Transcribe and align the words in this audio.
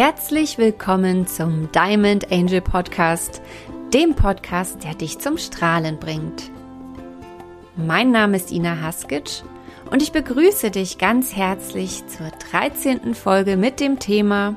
Herzlich 0.00 0.58
willkommen 0.58 1.26
zum 1.26 1.72
Diamond 1.72 2.30
Angel 2.30 2.60
Podcast, 2.60 3.42
dem 3.92 4.14
Podcast, 4.14 4.84
der 4.84 4.94
dich 4.94 5.18
zum 5.18 5.38
Strahlen 5.38 5.98
bringt. 5.98 6.52
Mein 7.74 8.12
Name 8.12 8.36
ist 8.36 8.52
Ina 8.52 8.80
Haskic 8.80 9.42
und 9.90 10.00
ich 10.00 10.12
begrüße 10.12 10.70
dich 10.70 10.98
ganz 10.98 11.34
herzlich 11.34 12.06
zur 12.06 12.28
13. 12.28 13.16
Folge 13.16 13.56
mit 13.56 13.80
dem 13.80 13.98
Thema 13.98 14.54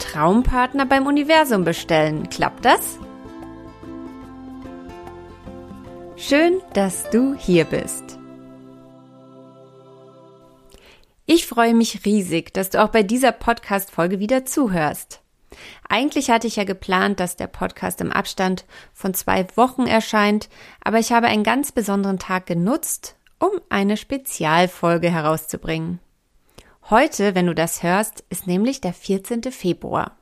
Traumpartner 0.00 0.84
beim 0.84 1.06
Universum 1.06 1.62
bestellen. 1.62 2.28
Klappt 2.28 2.64
das? 2.64 2.98
Schön, 6.16 6.60
dass 6.72 7.08
du 7.10 7.36
hier 7.36 7.66
bist. 7.66 8.19
Ich 11.32 11.46
freue 11.46 11.74
mich 11.74 12.04
riesig, 12.04 12.52
dass 12.54 12.70
du 12.70 12.82
auch 12.82 12.88
bei 12.88 13.04
dieser 13.04 13.30
Podcast-Folge 13.30 14.18
wieder 14.18 14.46
zuhörst. 14.46 15.20
Eigentlich 15.88 16.28
hatte 16.28 16.48
ich 16.48 16.56
ja 16.56 16.64
geplant, 16.64 17.20
dass 17.20 17.36
der 17.36 17.46
Podcast 17.46 18.00
im 18.00 18.10
Abstand 18.10 18.64
von 18.92 19.14
zwei 19.14 19.46
Wochen 19.54 19.86
erscheint, 19.86 20.48
aber 20.82 20.98
ich 20.98 21.12
habe 21.12 21.28
einen 21.28 21.44
ganz 21.44 21.70
besonderen 21.70 22.18
Tag 22.18 22.46
genutzt, 22.46 23.14
um 23.38 23.52
eine 23.68 23.96
Spezialfolge 23.96 25.08
herauszubringen. 25.08 26.00
Heute, 26.90 27.36
wenn 27.36 27.46
du 27.46 27.54
das 27.54 27.84
hörst, 27.84 28.24
ist 28.28 28.48
nämlich 28.48 28.80
der 28.80 28.92
14. 28.92 29.52
Februar. 29.52 30.16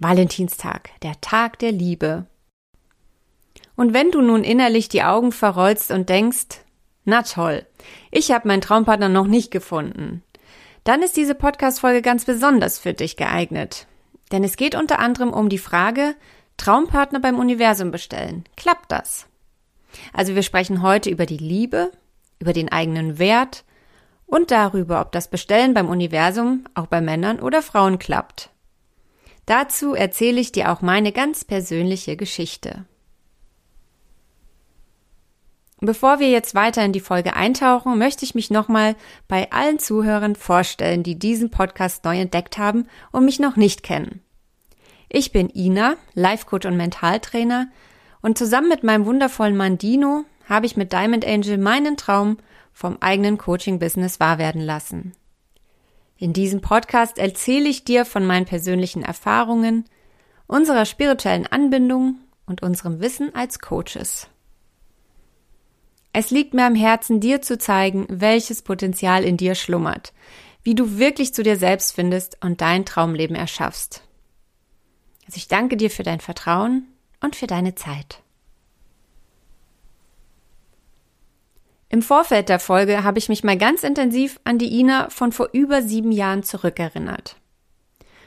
Valentinstag, 0.00 0.90
der 1.02 1.20
Tag 1.20 1.60
der 1.60 1.70
Liebe. 1.70 2.26
Und 3.76 3.94
wenn 3.94 4.10
du 4.10 4.20
nun 4.20 4.42
innerlich 4.42 4.88
die 4.88 5.04
Augen 5.04 5.30
verrollst 5.30 5.92
und 5.92 6.08
denkst, 6.08 6.64
na 7.04 7.22
toll, 7.22 7.66
ich 8.10 8.30
habe 8.30 8.48
meinen 8.48 8.60
Traumpartner 8.60 9.08
noch 9.08 9.26
nicht 9.26 9.50
gefunden. 9.50 10.22
Dann 10.84 11.02
ist 11.02 11.16
diese 11.16 11.34
Podcast-Folge 11.34 12.02
ganz 12.02 12.24
besonders 12.24 12.78
für 12.78 12.94
dich 12.94 13.16
geeignet. 13.16 13.86
Denn 14.32 14.44
es 14.44 14.56
geht 14.56 14.74
unter 14.74 14.98
anderem 14.98 15.32
um 15.32 15.48
die 15.48 15.58
Frage, 15.58 16.14
Traumpartner 16.56 17.20
beim 17.20 17.38
Universum 17.38 17.90
bestellen. 17.90 18.44
Klappt 18.56 18.92
das? 18.92 19.26
Also 20.12 20.34
wir 20.34 20.42
sprechen 20.42 20.82
heute 20.82 21.10
über 21.10 21.26
die 21.26 21.38
Liebe, 21.38 21.92
über 22.38 22.52
den 22.52 22.70
eigenen 22.70 23.18
Wert 23.18 23.64
und 24.26 24.50
darüber, 24.50 25.00
ob 25.00 25.12
das 25.12 25.28
Bestellen 25.28 25.74
beim 25.74 25.88
Universum 25.88 26.64
auch 26.74 26.86
bei 26.86 27.00
Männern 27.00 27.40
oder 27.40 27.62
Frauen 27.62 27.98
klappt. 27.98 28.50
Dazu 29.46 29.94
erzähle 29.94 30.40
ich 30.40 30.52
dir 30.52 30.70
auch 30.70 30.82
meine 30.82 31.12
ganz 31.12 31.44
persönliche 31.44 32.16
Geschichte. 32.16 32.84
Bevor 35.80 36.18
wir 36.18 36.28
jetzt 36.28 36.56
weiter 36.56 36.84
in 36.84 36.92
die 36.92 37.00
Folge 37.00 37.36
eintauchen, 37.36 37.98
möchte 37.98 38.24
ich 38.24 38.34
mich 38.34 38.50
nochmal 38.50 38.96
bei 39.28 39.52
allen 39.52 39.78
Zuhörern 39.78 40.34
vorstellen, 40.34 41.04
die 41.04 41.18
diesen 41.18 41.50
Podcast 41.50 42.04
neu 42.04 42.18
entdeckt 42.18 42.58
haben 42.58 42.88
und 43.12 43.24
mich 43.24 43.38
noch 43.38 43.54
nicht 43.54 43.84
kennen. 43.84 44.20
Ich 45.08 45.30
bin 45.30 45.48
Ina, 45.54 45.96
Life 46.14 46.46
Coach 46.46 46.66
und 46.66 46.76
Mentaltrainer 46.76 47.68
und 48.20 48.36
zusammen 48.36 48.68
mit 48.68 48.82
meinem 48.82 49.06
wundervollen 49.06 49.56
Mann 49.56 49.78
Dino 49.78 50.24
habe 50.48 50.66
ich 50.66 50.76
mit 50.76 50.92
Diamond 50.92 51.24
Angel 51.24 51.58
meinen 51.58 51.96
Traum 51.96 52.38
vom 52.72 52.98
eigenen 53.00 53.38
Coaching-Business 53.38 54.18
wahr 54.18 54.38
werden 54.38 54.60
lassen. 54.60 55.12
In 56.16 56.32
diesem 56.32 56.60
Podcast 56.60 57.18
erzähle 57.18 57.68
ich 57.68 57.84
dir 57.84 58.04
von 58.04 58.26
meinen 58.26 58.46
persönlichen 58.46 59.04
Erfahrungen, 59.04 59.84
unserer 60.48 60.84
spirituellen 60.84 61.46
Anbindung 61.46 62.16
und 62.46 62.62
unserem 62.62 63.00
Wissen 63.00 63.32
als 63.34 63.60
Coaches. 63.60 64.28
Es 66.20 66.32
liegt 66.32 66.52
mir 66.52 66.64
am 66.64 66.74
Herzen, 66.74 67.20
dir 67.20 67.42
zu 67.42 67.58
zeigen, 67.58 68.04
welches 68.10 68.62
Potenzial 68.62 69.22
in 69.22 69.36
dir 69.36 69.54
schlummert, 69.54 70.12
wie 70.64 70.74
du 70.74 70.98
wirklich 70.98 71.32
zu 71.32 71.44
dir 71.44 71.54
selbst 71.54 71.94
findest 71.94 72.44
und 72.44 72.60
dein 72.60 72.84
Traumleben 72.84 73.36
erschaffst. 73.36 74.02
Also 75.26 75.36
ich 75.36 75.46
danke 75.46 75.76
dir 75.76 75.90
für 75.90 76.02
dein 76.02 76.18
Vertrauen 76.18 76.88
und 77.20 77.36
für 77.36 77.46
deine 77.46 77.76
Zeit. 77.76 78.20
Im 81.88 82.02
Vorfeld 82.02 82.48
der 82.48 82.58
Folge 82.58 83.04
habe 83.04 83.20
ich 83.20 83.28
mich 83.28 83.44
mal 83.44 83.56
ganz 83.56 83.84
intensiv 83.84 84.40
an 84.42 84.58
die 84.58 84.76
Ina 84.76 85.10
von 85.10 85.30
vor 85.30 85.50
über 85.52 85.82
sieben 85.82 86.10
Jahren 86.10 86.42
zurückerinnert. 86.42 87.36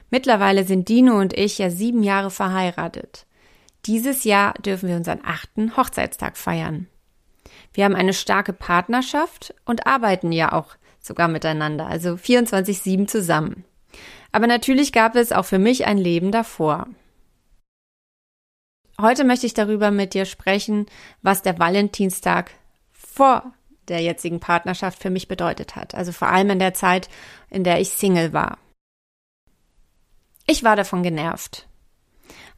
Mittlerweile 0.09 0.63
sind 0.63 0.87
Dino 0.87 1.19
und 1.19 1.33
ich 1.33 1.57
ja 1.57 1.69
sieben 1.69 2.03
Jahre 2.03 2.31
verheiratet. 2.31 3.25
Dieses 3.85 4.23
Jahr 4.23 4.53
dürfen 4.53 4.87
wir 4.87 4.95
unseren 4.95 5.19
achten 5.25 5.75
Hochzeitstag 5.75 6.37
feiern. 6.37 6.87
Wir 7.73 7.85
haben 7.85 7.95
eine 7.95 8.13
starke 8.13 8.53
Partnerschaft 8.53 9.53
und 9.65 9.87
arbeiten 9.87 10.31
ja 10.31 10.51
auch 10.51 10.75
sogar 10.99 11.27
miteinander, 11.27 11.87
also 11.87 12.11
24-7 12.11 13.07
zusammen. 13.07 13.65
Aber 14.31 14.47
natürlich 14.47 14.91
gab 14.91 15.15
es 15.15 15.31
auch 15.31 15.45
für 15.45 15.59
mich 15.59 15.85
ein 15.85 15.97
Leben 15.97 16.31
davor. 16.31 16.87
Heute 18.99 19.23
möchte 19.23 19.45
ich 19.45 19.53
darüber 19.53 19.89
mit 19.89 20.13
dir 20.13 20.25
sprechen, 20.25 20.85
was 21.21 21.41
der 21.41 21.57
Valentinstag 21.57 22.51
vor 22.91 23.51
der 23.87 24.01
jetzigen 24.01 24.39
Partnerschaft 24.39 25.01
für 25.01 25.09
mich 25.09 25.27
bedeutet 25.27 25.75
hat. 25.75 25.95
Also 25.95 26.11
vor 26.11 26.27
allem 26.27 26.51
in 26.51 26.59
der 26.59 26.73
Zeit, 26.73 27.09
in 27.49 27.63
der 27.63 27.81
ich 27.81 27.89
Single 27.89 28.31
war. 28.31 28.57
Ich 30.45 30.63
war 30.63 30.75
davon 30.75 31.01
genervt. 31.03 31.67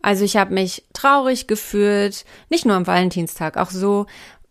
Also 0.01 0.25
ich 0.25 0.35
habe 0.35 0.53
mich 0.53 0.83
traurig 0.93 1.47
gefühlt, 1.47 2.25
nicht 2.49 2.65
nur 2.65 2.75
am 2.75 2.87
Valentinstag, 2.87 3.55
auch 3.55 3.71
so, 3.71 4.05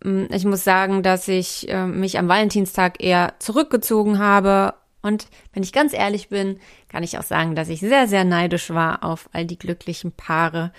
ich 0.04 0.44
muss 0.44 0.64
sagen, 0.64 1.02
dass 1.02 1.28
ich 1.28 1.68
äh, 1.68 1.86
mich 1.86 2.18
am 2.18 2.28
Valentinstag 2.28 3.02
eher 3.02 3.34
zurückgezogen 3.38 4.18
habe. 4.18 4.74
Und 5.00 5.26
wenn 5.52 5.62
ich 5.62 5.72
ganz 5.72 5.92
ehrlich 5.92 6.28
bin, 6.28 6.58
kann 6.88 7.02
ich 7.02 7.18
auch 7.18 7.22
sagen, 7.22 7.54
dass 7.54 7.68
ich 7.68 7.80
sehr, 7.80 8.08
sehr 8.08 8.24
neidisch 8.24 8.70
war 8.70 9.04
auf 9.04 9.28
all 9.32 9.44
die 9.44 9.58
glücklichen 9.58 10.12
Paare, 10.12 10.72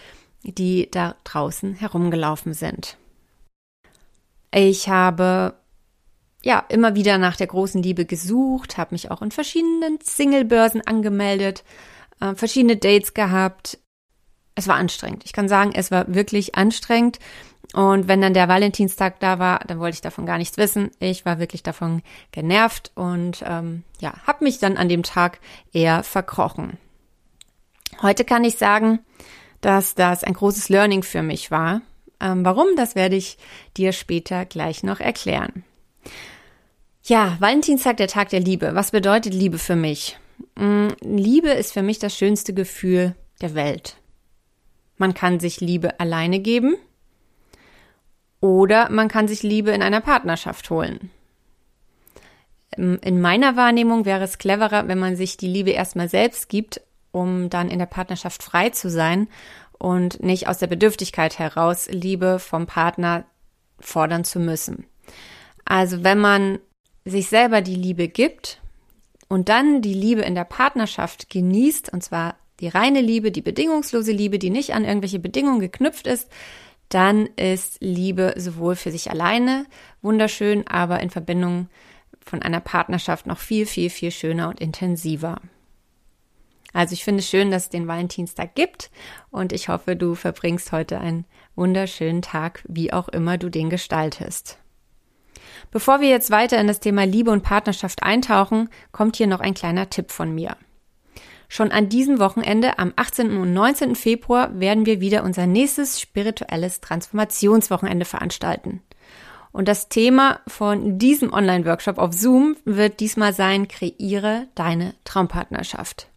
die 0.44 0.89
da 0.91 1.16
draußen 1.23 1.75
herumgelaufen 1.75 2.53
sind. 2.53 2.97
Ich 4.53 4.89
habe 4.89 5.56
ja 6.44 6.63
immer 6.69 6.95
wieder 6.95 7.17
nach 7.17 7.38
der 7.38 7.47
großen 7.47 7.81
Liebe 7.81 8.06
gesucht, 8.06 8.78
habe 8.78 8.94
mich 8.94 9.09
auch 9.09 9.22
in 9.22 9.31
verschiedenen 9.31 10.00
Singlebörsen 10.03 10.81
angemeldet, 10.85 11.63
äh, 12.19 12.35
verschiedene 12.35 12.78
Dates 12.78 13.13
gehabt. 13.13 13.79
Es 14.56 14.67
war 14.67 14.75
anstrengend. 14.75 15.23
Ich 15.25 15.33
kann 15.33 15.47
sagen, 15.47 15.72
es 15.73 15.89
war 15.89 16.13
wirklich 16.13 16.56
anstrengend. 16.56 17.19
Und 17.73 18.07
wenn 18.07 18.22
dann 18.22 18.35
der 18.35 18.47
Valentinstag 18.47 19.19
da 19.19 19.39
war, 19.39 19.59
dann 19.67 19.79
wollte 19.79 19.95
ich 19.95 20.01
davon 20.01 20.28
gar 20.28 20.38
nichts 20.38 20.57
wissen. 20.57 20.91
Ich 21.00 21.25
war 21.25 21.39
wirklich 21.39 21.63
davon 21.63 22.03
genervt 22.31 22.91
und 22.94 23.44
ähm, 23.47 23.84
ja, 24.00 24.13
habe 24.28 24.44
mich 24.44 24.59
dann 24.59 24.78
an 24.78 24.89
dem 24.89 25.01
Tag 25.01 25.39
eher 25.73 26.03
verkrochen. 26.03 26.78
Heute 28.01 28.25
kann 28.25 28.44
ich 28.44 28.57
sagen, 28.57 29.00
dass 29.62 29.95
das 29.95 30.23
ein 30.23 30.33
großes 30.33 30.69
Learning 30.69 31.01
für 31.01 31.23
mich 31.23 31.50
war. 31.50 31.81
Ähm, 32.19 32.45
warum, 32.45 32.67
das 32.75 32.94
werde 32.94 33.16
ich 33.16 33.39
dir 33.75 33.91
später 33.91 34.45
gleich 34.45 34.83
noch 34.83 35.00
erklären. 35.00 35.63
Ja, 37.03 37.38
Valentinstag, 37.39 37.97
der 37.97 38.07
Tag 38.07 38.29
der 38.29 38.39
Liebe. 38.39 38.75
Was 38.75 38.91
bedeutet 38.91 39.33
Liebe 39.33 39.57
für 39.57 39.75
mich? 39.75 40.17
Mm, 40.56 40.89
Liebe 41.01 41.50
ist 41.50 41.73
für 41.73 41.81
mich 41.81 41.97
das 41.97 42.16
schönste 42.16 42.53
Gefühl 42.53 43.16
der 43.41 43.56
Welt. 43.56 43.97
Man 44.97 45.16
kann 45.16 45.39
sich 45.39 45.59
Liebe 45.59 46.00
alleine 46.00 46.39
geben 46.39 46.75
oder 48.43 48.89
man 48.89 49.07
kann 49.07 49.29
sich 49.29 49.41
Liebe 49.41 49.71
in 49.71 49.81
einer 49.81 50.01
Partnerschaft 50.01 50.69
holen. 50.69 51.11
In 52.75 53.21
meiner 53.21 53.55
Wahrnehmung 53.55 54.03
wäre 54.03 54.25
es 54.25 54.37
cleverer, 54.37 54.89
wenn 54.89 54.99
man 54.99 55.15
sich 55.15 55.37
die 55.37 55.47
Liebe 55.47 55.69
erstmal 55.69 56.09
selbst 56.09 56.49
gibt, 56.49 56.81
um 57.13 57.49
dann 57.49 57.69
in 57.69 57.79
der 57.79 57.85
Partnerschaft 57.85 58.43
frei 58.43 58.71
zu 58.71 58.89
sein 58.89 59.29
und 59.79 60.21
nicht 60.21 60.49
aus 60.49 60.57
der 60.57 60.67
Bedürftigkeit 60.67 61.39
heraus 61.39 61.87
Liebe 61.89 62.37
vom 62.37 62.65
Partner 62.65 63.23
fordern 63.79 64.25
zu 64.25 64.41
müssen. 64.41 64.87
Also 65.63 66.03
wenn 66.03 66.19
man 66.19 66.59
sich 67.05 67.29
selber 67.29 67.61
die 67.61 67.75
Liebe 67.75 68.09
gibt 68.09 68.59
und 69.29 69.47
dann 69.47 69.81
die 69.81 69.94
Liebe 69.94 70.21
in 70.23 70.35
der 70.35 70.44
Partnerschaft 70.44 71.29
genießt, 71.29 71.94
und 71.94 72.03
zwar 72.03 72.35
die 72.59 72.68
reine 72.68 73.00
Liebe, 73.00 73.31
die 73.31 73.41
bedingungslose 73.41 74.12
Liebe, 74.12 74.38
die 74.38 74.50
nicht 74.50 74.73
an 74.73 74.83
irgendwelche 74.83 75.19
Bedingungen 75.19 75.62
geknüpft 75.62 76.07
ist, 76.07 76.27
dann 76.94 77.28
ist 77.36 77.78
Liebe 77.81 78.34
sowohl 78.38 78.75
für 78.75 78.92
sich 78.92 79.10
alleine 79.10 79.66
wunderschön, 80.01 80.68
aber 80.68 81.00
in 81.00 81.10
Verbindung 81.10 81.69
von 82.24 82.42
einer 82.42 82.60
Partnerschaft 82.60 83.25
noch 83.25 83.40
viel, 83.40 83.66
viel, 83.66 83.90
viel 83.90 84.12
schöner 84.12 84.50
und 84.50 84.60
intensiver. 84.60 85.42
Also 86.74 86.94
ich 86.94 87.04
finde 87.04 87.19
es 87.19 87.30
schön, 87.30 87.51
dass 87.51 87.63
es 87.63 87.69
den 87.69 87.88
Valentinstag 87.88 88.56
gibt 88.56 88.90
und 89.30 89.54
ich 89.54 89.69
hoffe, 89.69 89.95
du 89.95 90.16
verbringst 90.16 90.72
heute 90.72 91.00
einen 91.00 91.25
wunderschönen 91.56 92.22
Tag, 92.22 92.63
wie 92.68 92.92
auch 92.92 93.10
immer 93.10 93.38
du 93.38 93.50
den 93.50 93.69
gestaltest. 93.69 94.57
Bevor 95.72 96.01
wir 96.01 96.10
jetzt 96.10 96.31
weiter 96.31 96.60
in 96.60 96.68
das 96.68 96.80
Thema 96.80 97.06
Liebe 97.06 97.31
und 97.31 97.44
Partnerschaft 97.44 98.04
eintauchen, 98.04 98.69
kommt 98.92 99.18
hier 99.18 99.28
noch 99.28 99.40
ein 99.40 99.54
kleiner 99.54 99.90
Tipp 99.90 100.12
von 100.12 100.34
mir. 100.34 100.57
Schon 101.53 101.71
an 101.71 101.88
diesem 101.88 102.17
Wochenende, 102.17 102.79
am 102.79 102.94
18. 102.95 103.38
und 103.38 103.53
19. 103.53 103.94
Februar, 103.94 104.59
werden 104.59 104.88
wir 104.88 105.01
wieder 105.01 105.23
unser 105.23 105.45
nächstes 105.45 106.01
spirituelles 106.01 106.81
Transformationswochenende 106.81 108.05
veranstalten. 108.05 108.81
Und 109.51 109.67
das 109.67 109.88
Thema 109.88 110.39
von 110.47 110.97
diesem 110.97 111.31
Online-Workshop 111.31 112.00
auf 112.00 112.11
Zoom 112.11 112.55
wird 112.65 113.00
diesmal 113.01 113.33
sein, 113.33 113.67
kreiere 113.67 114.47
deine 114.55 114.95
Traumpartnerschaft. 115.03 116.07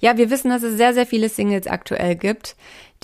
Ja, 0.00 0.18
wir 0.18 0.28
wissen, 0.28 0.50
dass 0.50 0.62
es 0.62 0.76
sehr, 0.76 0.92
sehr 0.92 1.06
viele 1.06 1.30
Singles 1.30 1.66
aktuell 1.66 2.14
gibt, 2.14 2.54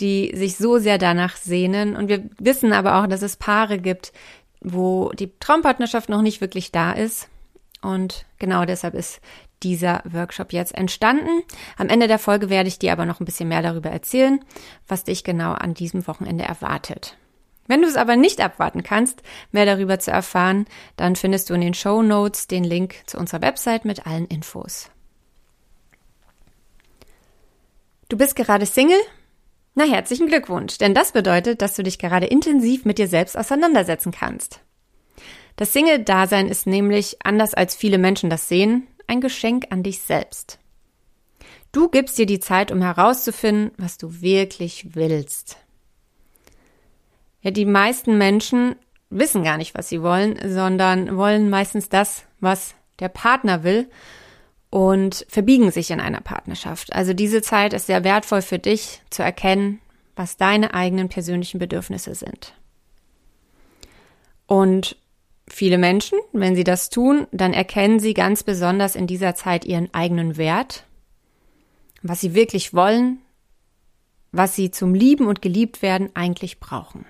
die 0.00 0.33
sich 0.37 0.59
so 0.59 0.76
sehr 0.76 0.99
danach 0.99 1.35
sehnen. 1.37 1.97
Und 1.97 2.11
wir 2.11 2.29
wissen 2.38 2.75
aber 2.75 2.97
auch, 2.97 3.06
dass 3.06 3.23
es 3.23 3.38
Paare 3.38 3.79
gibt, 3.79 4.12
wo 4.61 5.12
die 5.12 5.33
Traumpartnerschaft 5.41 6.11
noch 6.11 6.21
nicht 6.21 6.43
wirklich 6.43 6.73
da 6.73 6.93
ist. 6.93 7.31
Und 7.81 8.26
genau 8.38 8.67
deshalb 8.67 8.93
ist 8.93 9.23
dieser 9.62 10.03
Workshop 10.05 10.53
jetzt 10.53 10.75
entstanden. 10.75 11.43
Am 11.77 11.89
Ende 11.89 12.09
der 12.09 12.19
Folge 12.19 12.51
werde 12.51 12.69
ich 12.69 12.79
dir 12.79 12.93
aber 12.93 13.07
noch 13.07 13.21
ein 13.21 13.25
bisschen 13.25 13.49
mehr 13.49 13.62
darüber 13.62 13.91
erzählen, 13.91 14.45
was 14.89 15.05
dich 15.05 15.25
genau 15.25 15.53
an 15.53 15.75
diesem 15.75 16.07
Wochenende 16.07 16.45
erwartet. 16.45 17.17
Wenn 17.67 17.83
du 17.83 17.89
es 17.89 17.97
aber 17.97 18.17
nicht 18.17 18.41
abwarten 18.41 18.83
kannst, 18.83 19.23
mehr 19.53 19.65
darüber 19.65 20.01
zu 20.01 20.11
erfahren, 20.11 20.67
dann 20.97 21.15
findest 21.15 21.51
du 21.51 21.55
in 21.55 21.61
den 21.61 21.75
Show 21.75 22.03
Notes 22.03 22.49
den 22.49 22.65
Link 22.65 22.97
zu 23.07 23.17
unserer 23.17 23.43
Website 23.43 23.85
mit 23.85 24.07
allen 24.07 24.27
Infos. 24.27 24.91
Du 28.09 28.17
bist 28.17 28.35
gerade 28.35 28.67
Single? 28.67 29.01
Na, 29.77 29.85
herzlichen 29.85 30.27
Glückwunsch, 30.27 30.79
denn 30.79 30.95
das 30.95 31.12
bedeutet, 31.12 31.62
dass 31.62 31.77
du 31.77 31.85
dich 31.85 32.01
gerade 32.01 32.27
intensiv 32.27 32.85
mit 32.85 32.99
dir 32.99 33.07
selbst 33.07 33.39
auseinandersetzen 33.39 34.11
kannst. 34.11 34.61
Das 35.55 35.73
Single-Dasein 35.73 36.49
ist 36.49 36.67
nämlich, 36.67 37.19
anders 37.23 37.55
als 37.55 37.77
viele 37.77 37.99
Menschen 37.99 38.31
das 38.31 38.49
sehen, 38.49 38.89
ein 39.11 39.21
Geschenk 39.21 39.67
an 39.71 39.83
dich 39.83 40.01
selbst. 40.01 40.59
Du 41.73 41.89
gibst 41.89 42.17
dir 42.17 42.27
die 42.27 42.41
Zeit, 42.41 42.71
um 42.71 42.81
herauszufinden, 42.81 43.73
was 43.77 43.99
du 43.99 44.23
wirklich 44.23 44.95
willst. 44.95 45.59
Ja, 47.43 47.51
die 47.51 47.65
meisten 47.65 48.19
Menschen 48.19 48.77
wissen 49.09 49.43
gar 49.43 49.57
nicht, 49.57 49.75
was 49.75 49.89
sie 49.89 50.03
wollen, 50.03 50.39
sondern 50.49 51.17
wollen 51.17 51.51
meistens 51.51 51.89
das, 51.89 52.25
was 52.39 52.75
der 53.01 53.09
Partner 53.09 53.65
will 53.65 53.91
und 54.71 55.27
verbiegen 55.29 55.73
sich 55.73 55.91
in 55.91 56.01
einer 56.01 56.21
Partnerschaft. 56.21 56.93
Also 56.93 57.12
diese 57.12 57.43
Zeit 57.43 57.73
ist 57.73 57.87
sehr 57.87 58.05
wertvoll 58.05 58.43
für 58.43 58.59
dich 58.59 59.03
zu 59.11 59.23
erkennen, 59.23 59.81
was 60.15 60.37
deine 60.37 60.75
eigenen 60.75 61.09
persönlichen 61.09 61.59
Bedürfnisse 61.59 62.15
sind. 62.15 62.55
Und 64.47 64.97
viele 65.52 65.79
Menschen, 65.79 66.19
wenn 66.32 66.55
sie 66.55 66.64
das 66.64 66.91
tun, 66.91 67.26
dann 67.32 67.52
erkennen 67.52 68.00
sie 68.00 68.14
ganz 68.14 68.43
besonders 68.43 68.97
in 68.97 69.06
dieser 69.06 69.35
Zeit 69.35 69.64
ihren 69.64 69.93
eigenen 69.93 70.37
Wert, 70.37 70.85
was 72.02 72.20
sie 72.20 72.35
wirklich 72.35 72.73
wollen, 72.75 73.19
was 74.32 74.55
sie 74.55 74.70
zum 74.70 74.94
Lieben 74.94 75.26
und 75.26 75.43
geliebt 75.43 75.82
werden 75.82 76.11
eigentlich 76.14 76.61
brauchen. 76.61 77.05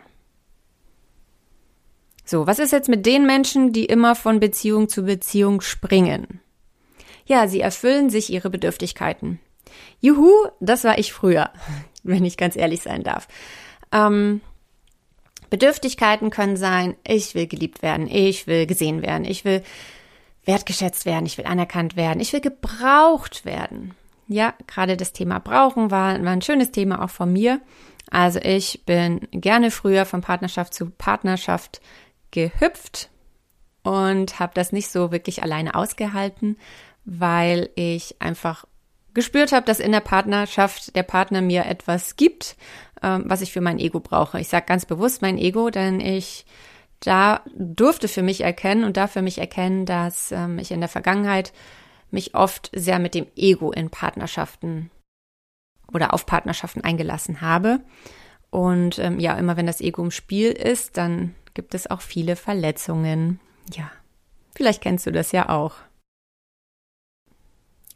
So, 2.24 2.46
was 2.46 2.58
ist 2.58 2.72
jetzt 2.72 2.88
mit 2.88 3.06
den 3.06 3.26
Menschen, 3.26 3.72
die 3.72 3.84
immer 3.84 4.14
von 4.14 4.40
Beziehung 4.40 4.88
zu 4.88 5.02
Beziehung 5.02 5.60
springen? 5.60 6.40
Ja, 7.26 7.48
sie 7.48 7.60
erfüllen 7.60 8.08
sich 8.08 8.32
ihre 8.32 8.50
Bedürftigkeiten. 8.50 9.40
Juhu, 10.00 10.30
das 10.60 10.84
war 10.84 10.98
ich 10.98 11.12
früher, 11.12 11.50
wenn 12.02 12.24
ich 12.24 12.36
ganz 12.36 12.56
ehrlich 12.56 12.82
sein 12.82 13.02
darf. 13.02 13.28
Ähm, 13.92 14.40
Bedürftigkeiten 15.50 16.30
können 16.30 16.56
sein, 16.56 16.94
ich 17.06 17.34
will 17.34 17.46
geliebt 17.46 17.82
werden, 17.82 18.08
ich 18.08 18.46
will 18.46 18.66
gesehen 18.66 19.02
werden, 19.02 19.24
ich 19.24 19.44
will 19.44 19.62
wertgeschätzt 20.44 21.04
werden, 21.04 21.26
ich 21.26 21.36
will 21.38 21.46
anerkannt 21.46 21.96
werden, 21.96 22.20
ich 22.20 22.32
will 22.32 22.40
gebraucht 22.40 23.44
werden. 23.44 23.94
Ja, 24.28 24.54
gerade 24.66 24.96
das 24.96 25.12
Thema 25.12 25.40
Brauchen 25.40 25.90
war, 25.90 26.22
war 26.24 26.32
ein 26.32 26.42
schönes 26.42 26.70
Thema 26.70 27.04
auch 27.04 27.10
von 27.10 27.32
mir. 27.32 27.60
Also 28.10 28.40
ich 28.40 28.84
bin 28.86 29.26
gerne 29.32 29.70
früher 29.70 30.06
von 30.06 30.20
Partnerschaft 30.20 30.72
zu 30.72 30.90
Partnerschaft 30.90 31.80
gehüpft 32.30 33.10
und 33.82 34.38
habe 34.38 34.52
das 34.54 34.72
nicht 34.72 34.88
so 34.88 35.10
wirklich 35.10 35.42
alleine 35.42 35.74
ausgehalten, 35.74 36.56
weil 37.04 37.70
ich 37.74 38.20
einfach 38.20 38.64
gespürt 39.14 39.52
habe, 39.52 39.66
dass 39.66 39.80
in 39.80 39.92
der 39.92 40.00
Partnerschaft 40.00 40.94
der 40.96 41.02
Partner 41.02 41.40
mir 41.40 41.66
etwas 41.66 42.16
gibt, 42.16 42.56
ähm, 43.02 43.24
was 43.26 43.40
ich 43.40 43.52
für 43.52 43.60
mein 43.60 43.78
Ego 43.78 44.00
brauche. 44.00 44.40
Ich 44.40 44.48
sage 44.48 44.66
ganz 44.66 44.86
bewusst 44.86 45.22
mein 45.22 45.38
Ego, 45.38 45.70
denn 45.70 46.00
ich 46.00 46.44
da 47.00 47.42
durfte 47.56 48.08
für 48.08 48.22
mich 48.22 48.42
erkennen 48.42 48.84
und 48.84 48.96
darf 48.96 49.12
für 49.12 49.22
mich 49.22 49.38
erkennen, 49.38 49.86
dass 49.86 50.32
ähm, 50.32 50.58
ich 50.58 50.70
in 50.70 50.80
der 50.80 50.88
Vergangenheit 50.88 51.52
mich 52.10 52.34
oft 52.34 52.70
sehr 52.74 52.98
mit 52.98 53.14
dem 53.14 53.26
Ego 53.36 53.72
in 53.72 53.90
Partnerschaften 53.90 54.90
oder 55.92 56.12
auf 56.12 56.26
Partnerschaften 56.26 56.82
eingelassen 56.82 57.40
habe. 57.40 57.80
Und 58.50 58.98
ähm, 58.98 59.18
ja, 59.18 59.34
immer 59.34 59.56
wenn 59.56 59.66
das 59.66 59.80
Ego 59.80 60.02
im 60.02 60.10
Spiel 60.10 60.50
ist, 60.50 60.96
dann 60.96 61.34
gibt 61.54 61.74
es 61.74 61.90
auch 61.90 62.00
viele 62.00 62.36
Verletzungen. 62.36 63.40
Ja, 63.72 63.90
vielleicht 64.54 64.82
kennst 64.82 65.06
du 65.06 65.12
das 65.12 65.32
ja 65.32 65.48
auch. 65.48 65.74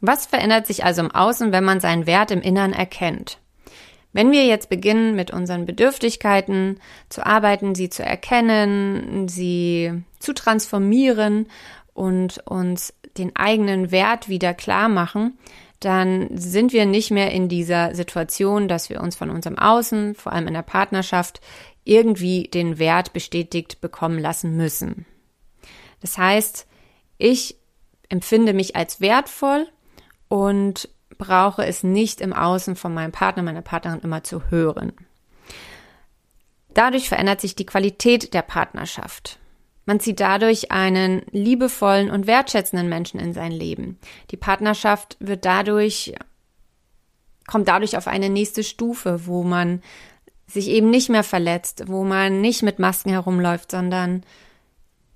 Was 0.06 0.26
verändert 0.26 0.66
sich 0.66 0.84
also 0.84 1.00
im 1.00 1.10
Außen, 1.10 1.50
wenn 1.50 1.64
man 1.64 1.80
seinen 1.80 2.06
Wert 2.06 2.30
im 2.30 2.42
Innern 2.42 2.74
erkennt? 2.74 3.38
Wenn 4.12 4.30
wir 4.30 4.44
jetzt 4.44 4.68
beginnen, 4.68 5.16
mit 5.16 5.30
unseren 5.30 5.64
Bedürftigkeiten 5.64 6.78
zu 7.08 7.24
arbeiten, 7.24 7.74
sie 7.74 7.88
zu 7.88 8.04
erkennen, 8.04 9.28
sie 9.28 10.04
zu 10.18 10.34
transformieren 10.34 11.46
und 11.94 12.46
uns 12.46 12.92
den 13.16 13.34
eigenen 13.34 13.90
Wert 13.90 14.28
wieder 14.28 14.52
klar 14.52 14.88
machen, 14.88 15.38
dann 15.80 16.28
sind 16.36 16.72
wir 16.72 16.84
nicht 16.84 17.10
mehr 17.10 17.32
in 17.32 17.48
dieser 17.48 17.94
Situation, 17.94 18.68
dass 18.68 18.90
wir 18.90 19.00
uns 19.00 19.16
von 19.16 19.30
unserem 19.30 19.58
Außen, 19.58 20.14
vor 20.14 20.32
allem 20.32 20.48
in 20.48 20.54
der 20.54 20.62
Partnerschaft, 20.62 21.40
irgendwie 21.84 22.44
den 22.44 22.78
Wert 22.78 23.14
bestätigt 23.14 23.80
bekommen 23.80 24.18
lassen 24.18 24.56
müssen. 24.56 25.06
Das 26.00 26.18
heißt, 26.18 26.66
ich 27.16 27.56
empfinde 28.10 28.52
mich 28.52 28.76
als 28.76 29.00
wertvoll 29.00 29.66
und 30.28 30.88
brauche 31.16 31.64
es 31.64 31.82
nicht 31.82 32.20
im 32.20 32.32
Außen 32.32 32.76
von 32.76 32.92
meinem 32.92 33.12
Partner, 33.12 33.42
meiner 33.42 33.62
Partnerin 33.62 34.00
immer 34.00 34.24
zu 34.24 34.50
hören. 34.50 34.92
Dadurch 36.74 37.08
verändert 37.08 37.40
sich 37.40 37.54
die 37.54 37.66
Qualität 37.66 38.34
der 38.34 38.42
Partnerschaft. 38.42 39.38
Man 39.86 40.00
zieht 40.00 40.20
dadurch 40.20 40.72
einen 40.72 41.22
liebevollen 41.30 42.10
und 42.10 42.26
wertschätzenden 42.26 42.88
Menschen 42.88 43.20
in 43.20 43.32
sein 43.32 43.52
Leben. 43.52 43.98
Die 44.30 44.36
Partnerschaft 44.36 45.16
wird 45.20 45.44
dadurch, 45.44 46.14
kommt 47.46 47.68
dadurch 47.68 47.96
auf 47.96 48.06
eine 48.06 48.30
nächste 48.30 48.64
Stufe, 48.64 49.26
wo 49.26 49.42
man 49.42 49.82
sich 50.46 50.68
eben 50.68 50.90
nicht 50.90 51.10
mehr 51.10 51.22
verletzt, 51.22 51.84
wo 51.86 52.04
man 52.04 52.40
nicht 52.40 52.62
mit 52.62 52.78
Masken 52.78 53.10
herumläuft, 53.10 53.70
sondern 53.70 54.24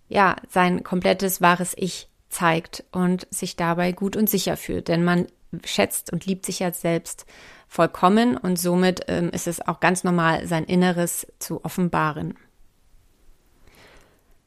ja, 0.09 0.37
sein 0.49 0.85
komplettes 0.85 1.41
wahres 1.41 1.75
Ich 1.77 2.08
zeigt 2.29 2.85
und 2.93 3.27
sich 3.31 3.57
dabei 3.57 3.93
gut 3.93 4.17
und 4.17 4.29
sicher 4.29 4.57
fühlt. 4.57 4.89
Denn 4.89 5.05
man 5.05 5.27
schätzt 5.65 6.13
und 6.13 6.27
liebt 6.27 6.47
sich 6.47 6.59
ja 6.61 6.73
selbst 6.73 7.27
vollkommen 7.69 8.37
und 8.37 8.59
somit 8.59 9.03
ähm, 9.09 9.31
ist 9.31 9.47
es 9.47 9.61
auch 9.67 9.81
ganz 9.81 10.05
normal, 10.05 10.47
sein 10.47 10.65
Inneres 10.65 11.27
zu 11.39 11.65
offenbaren. 11.65 12.35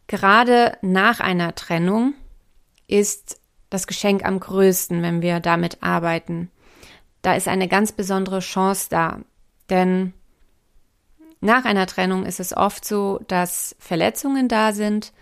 Gerade 0.07 0.77
nach 0.81 1.19
einer 1.19 1.55
Trennung 1.55 2.13
ist 2.87 3.39
das 3.69 3.87
Geschenk 3.87 4.25
am 4.25 4.39
größten, 4.39 5.01
wenn 5.01 5.21
wir 5.21 5.39
damit 5.39 5.81
arbeiten. 5.81 6.51
Da 7.21 7.35
ist 7.35 7.47
eine 7.47 7.67
ganz 7.67 7.91
besondere 7.91 8.39
Chance 8.39 8.87
da, 8.89 9.19
denn 9.69 10.13
nach 11.39 11.65
einer 11.65 11.87
Trennung 11.87 12.25
ist 12.25 12.39
es 12.39 12.55
oft 12.55 12.85
so, 12.85 13.19
dass 13.27 13.75
Verletzungen 13.79 14.47
da 14.47 14.73
sind 14.73 15.13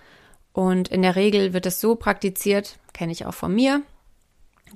und 0.53 0.87
in 0.89 1.01
der 1.01 1.15
Regel 1.15 1.53
wird 1.53 1.65
es 1.65 1.79
so 1.79 1.95
praktiziert, 1.95 2.77
kenne 2.93 3.11
ich 3.11 3.25
auch 3.25 3.33
von 3.33 3.53
mir, 3.53 3.81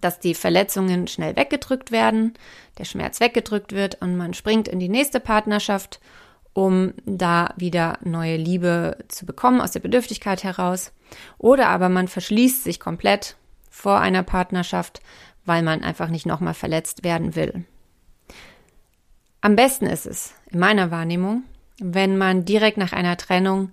dass 0.01 0.19
die 0.19 0.33
Verletzungen 0.33 1.07
schnell 1.07 1.35
weggedrückt 1.35 1.91
werden, 1.91 2.33
der 2.77 2.85
Schmerz 2.85 3.19
weggedrückt 3.19 3.73
wird 3.73 4.01
und 4.01 4.17
man 4.17 4.33
springt 4.33 4.67
in 4.67 4.79
die 4.79 4.89
nächste 4.89 5.19
Partnerschaft, 5.19 5.99
um 6.53 6.93
da 7.05 7.53
wieder 7.57 7.97
neue 8.03 8.37
Liebe 8.37 8.97
zu 9.07 9.25
bekommen 9.25 9.61
aus 9.61 9.71
der 9.71 9.79
Bedürftigkeit 9.79 10.43
heraus. 10.43 10.91
Oder 11.37 11.67
aber 11.67 11.89
man 11.89 12.07
verschließt 12.07 12.63
sich 12.63 12.79
komplett 12.79 13.35
vor 13.69 13.99
einer 13.99 14.23
Partnerschaft, 14.23 15.01
weil 15.45 15.63
man 15.63 15.83
einfach 15.83 16.09
nicht 16.09 16.25
nochmal 16.25 16.53
verletzt 16.53 17.03
werden 17.03 17.35
will. 17.35 17.65
Am 19.41 19.55
besten 19.55 19.87
ist 19.87 20.05
es, 20.05 20.33
in 20.51 20.59
meiner 20.59 20.89
Wahrnehmung, 20.89 21.43
wenn 21.79 22.17
man 22.17 22.45
direkt 22.45 22.77
nach 22.77 22.93
einer 22.93 23.17
Trennung 23.17 23.71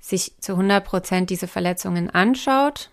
sich 0.00 0.38
zu 0.40 0.52
100 0.52 0.84
Prozent 0.84 1.30
diese 1.30 1.48
Verletzungen 1.48 2.10
anschaut 2.10 2.90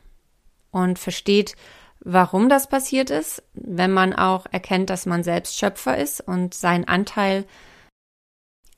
und 0.72 1.00
versteht, 1.00 1.56
warum 2.00 2.50
das 2.50 2.68
passiert 2.68 3.10
ist, 3.10 3.44
wenn 3.54 3.92
man 3.92 4.14
auch 4.14 4.46
erkennt, 4.52 4.90
dass 4.90 5.06
man 5.06 5.24
selbst 5.24 5.58
Schöpfer 5.58 5.98
ist 5.98 6.22
und 6.22 6.54
seinen 6.54 6.88
Anteil 6.88 7.46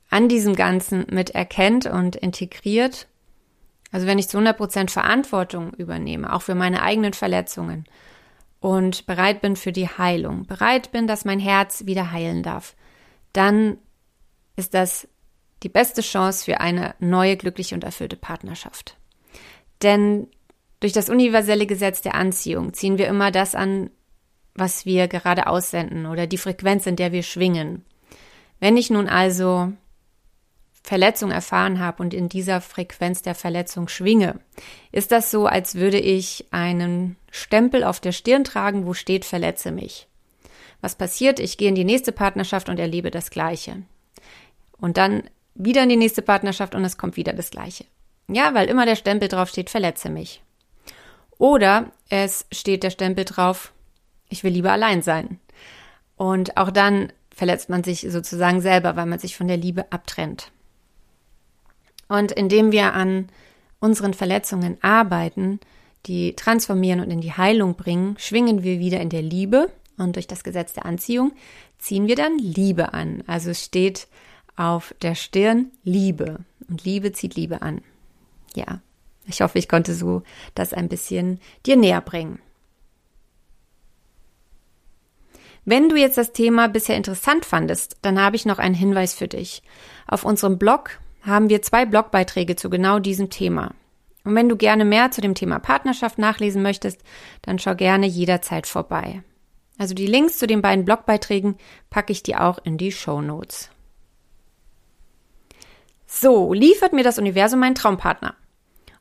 an 0.10 0.30
diesem 0.30 0.56
Ganzen 0.56 1.06
mit 1.10 1.32
erkennt 1.32 1.86
und 1.86 2.16
integriert. 2.16 3.08
Also 3.92 4.08
wenn 4.08 4.20
ich 4.20 4.30
zu 4.30 4.38
100 4.38 4.58
Prozent 4.58 4.92
Verantwortung 4.92 5.74
übernehme, 5.74 6.32
auch 6.32 6.42
für 6.42 6.56
meine 6.56 6.82
eigenen 6.82 7.14
Verletzungen 7.14 7.86
und 8.60 9.06
bereit 9.06 9.42
bin 9.42 9.56
für 9.56 9.72
die 9.72 9.88
Heilung, 9.88 10.46
bereit 10.46 10.92
bin, 10.92 11.08
dass 11.08 11.26
mein 11.26 11.40
Herz 11.40 11.86
wieder 11.86 12.12
heilen 12.12 12.44
darf, 12.44 12.76
dann 13.34 13.78
ist 14.56 14.74
das 14.74 15.08
die 15.64 15.70
beste 15.70 16.02
Chance 16.02 16.46
für 16.46 16.60
eine 16.60 16.96
neue, 17.00 17.38
glückliche 17.38 17.76
und 17.76 17.84
erfüllte 17.84 18.16
Partnerschaft. 18.16 18.98
Denn 19.82 20.28
durch 20.80 20.94
das 20.94 21.10
universelle 21.10 21.66
Gesetz 21.66 22.02
der 22.02 22.16
Anziehung 22.16 22.74
ziehen 22.74 22.98
wir 22.98 23.08
immer 23.08 23.32
das 23.32 23.56
an, 23.56 23.90
was 24.54 24.86
wir 24.86 25.08
gerade 25.08 25.48
aussenden 25.48 26.06
oder 26.06 26.28
die 26.28 26.38
Frequenz, 26.38 26.86
in 26.86 26.96
der 26.96 27.12
wir 27.12 27.24
schwingen. 27.24 27.86
Wenn 28.60 28.78
ich 28.78 28.90
nun 28.90 29.08
also 29.08 29.72
Verletzung 30.84 31.32
erfahren 31.32 31.80
habe 31.80 32.02
und 32.02 32.14
in 32.14 32.30
dieser 32.30 32.62
Frequenz 32.62 33.22
der 33.22 33.36
Verletzung 33.36 33.88
schwinge, 33.88 34.40
ist 34.92 35.12
das 35.12 35.32
so, 35.32 35.46
als 35.46 35.76
würde 35.76 36.00
ich 36.00 36.46
einen 36.52 37.18
Stempel 37.30 37.84
auf 37.84 38.00
der 38.00 38.14
Stirn 38.14 38.44
tragen, 38.44 38.86
wo 38.86 38.94
steht, 38.94 39.26
verletze 39.26 39.72
mich. 39.72 40.08
Was 40.82 40.96
passiert? 40.96 41.40
Ich 41.40 41.58
gehe 41.58 41.70
in 41.70 41.76
die 41.76 41.84
nächste 41.84 42.12
Partnerschaft 42.12 42.70
und 42.70 42.80
erlebe 42.80 43.12
das 43.12 43.32
Gleiche. 43.32 43.84
Und 44.80 44.98
dann 44.98 45.24
wieder 45.58 45.84
in 45.84 45.90
die 45.90 45.98
nächste 45.98 46.22
Partnerschaft 46.22 46.76
und 46.76 46.86
es 46.86 46.98
kommt 46.98 47.18
wieder 47.18 47.34
das 47.34 47.50
Gleiche. 47.50 47.86
Ja, 48.30 48.54
weil 48.54 48.70
immer 48.70 48.86
der 48.86 48.96
Stempel 48.96 49.28
drauf 49.28 49.50
steht, 49.50 49.70
verletze 49.70 50.10
mich. 50.10 50.42
Oder 51.38 51.92
es 52.10 52.46
steht 52.52 52.84
der 52.84 52.90
Stempel 52.90 53.26
drauf, 53.26 53.72
ich 54.30 54.44
will 54.44 54.54
lieber 54.54 54.72
allein 54.72 55.02
sein. 55.02 55.40
Und 56.16 56.58
auch 56.58 56.72
dann 56.72 57.14
verletzt 57.34 57.70
man 57.70 57.84
sich 57.84 58.08
sozusagen 58.10 58.62
selber, 58.62 58.96
weil 58.96 59.06
man 59.06 59.20
sich 59.20 59.38
von 59.38 59.48
der 59.48 59.58
Liebe 59.58 59.92
abtrennt. 59.92 60.52
Und 62.08 62.32
indem 62.32 62.72
wir 62.72 62.94
an 62.94 63.30
unseren 63.80 64.14
Verletzungen 64.14 64.78
arbeiten, 64.82 65.60
die 66.06 66.36
transformieren 66.36 67.00
und 67.00 67.12
in 67.12 67.22
die 67.22 67.34
Heilung 67.34 67.76
bringen, 67.76 68.16
schwingen 68.18 68.64
wir 68.64 68.80
wieder 68.80 69.00
in 69.00 69.10
der 69.10 69.22
Liebe 69.22 69.70
und 69.98 70.16
durch 70.16 70.28
das 70.28 70.44
Gesetz 70.44 70.74
der 70.74 70.86
Anziehung 70.86 71.34
ziehen 71.78 72.08
wir 72.08 72.16
dann 72.16 72.38
Liebe 72.40 72.94
an. 72.94 73.24
Also 73.28 73.52
es 73.52 73.64
steht 73.64 74.08
auf 74.58 74.94
der 75.02 75.16
Stirn 75.16 75.72
Liebe 75.84 76.40
und 76.68 76.84
Liebe 76.84 77.14
zieht 77.14 77.36
Liebe 77.36 77.62
an. 77.62 77.82
Ja, 78.56 78.82
ich 79.26 79.42
hoffe, 79.42 79.60
ich 79.60 79.70
konnte 79.70 79.94
so 79.94 80.24
das 80.56 80.74
ein 80.74 80.90
bisschen 80.90 81.40
dir 81.66 81.78
näher 81.78 82.02
bringen. 82.02 82.40
Wenn 85.64 85.90
du 85.90 85.98
jetzt 85.98 86.18
das 86.18 86.32
Thema 86.32 86.68
bisher 86.68 86.96
interessant 86.96 87.46
fandest, 87.46 87.98
dann 88.02 88.22
habe 88.22 88.38
ich 88.38 88.46
noch 88.46 88.58
einen 88.58 88.76
Hinweis 88.76 89.14
für 89.14 89.28
dich. 89.28 89.62
Auf 90.08 90.24
unserem 90.24 90.58
Blog 90.58 91.00
haben 91.22 91.50
wir 91.50 91.62
zwei 91.62 91.86
Blogbeiträge 91.86 92.56
zu 92.56 92.70
genau 92.70 93.00
diesem 93.00 93.30
Thema. 93.30 93.76
Und 94.24 94.34
wenn 94.34 94.48
du 94.50 94.56
gerne 94.56 94.86
mehr 94.86 95.12
zu 95.12 95.20
dem 95.20 95.36
Thema 95.36 95.60
Partnerschaft 95.60 96.18
nachlesen 96.18 96.62
möchtest, 96.62 97.02
dann 97.42 97.60
schau 97.60 97.76
gerne 97.76 98.08
jederzeit 98.08 98.66
vorbei. 98.66 99.24
Also 99.78 99.94
die 99.94 100.08
Links 100.08 100.38
zu 100.38 100.48
den 100.48 100.62
beiden 100.62 100.86
Blogbeiträgen 100.86 101.58
packe 101.90 102.12
ich 102.12 102.24
dir 102.24 102.44
auch 102.44 102.60
in 102.64 102.78
die 102.78 102.92
Show 102.92 103.22
Notes. 103.22 103.70
So, 106.08 106.54
liefert 106.54 106.94
mir 106.94 107.04
das 107.04 107.20
Universum 107.20 107.60
meinen 107.60 107.76
Traumpartner? 107.76 108.34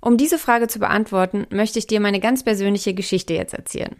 Um 0.01 0.17
diese 0.17 0.39
Frage 0.39 0.67
zu 0.67 0.81
beantworten, 0.81 1.47
möchte 1.51 1.79
ich 1.79 1.87
dir 1.87 2.01
meine 2.01 2.21
ganz 2.21 2.43
persönliche 2.43 2.95
Geschichte 2.95 3.33
jetzt 3.33 3.55
erzählen. 3.55 3.97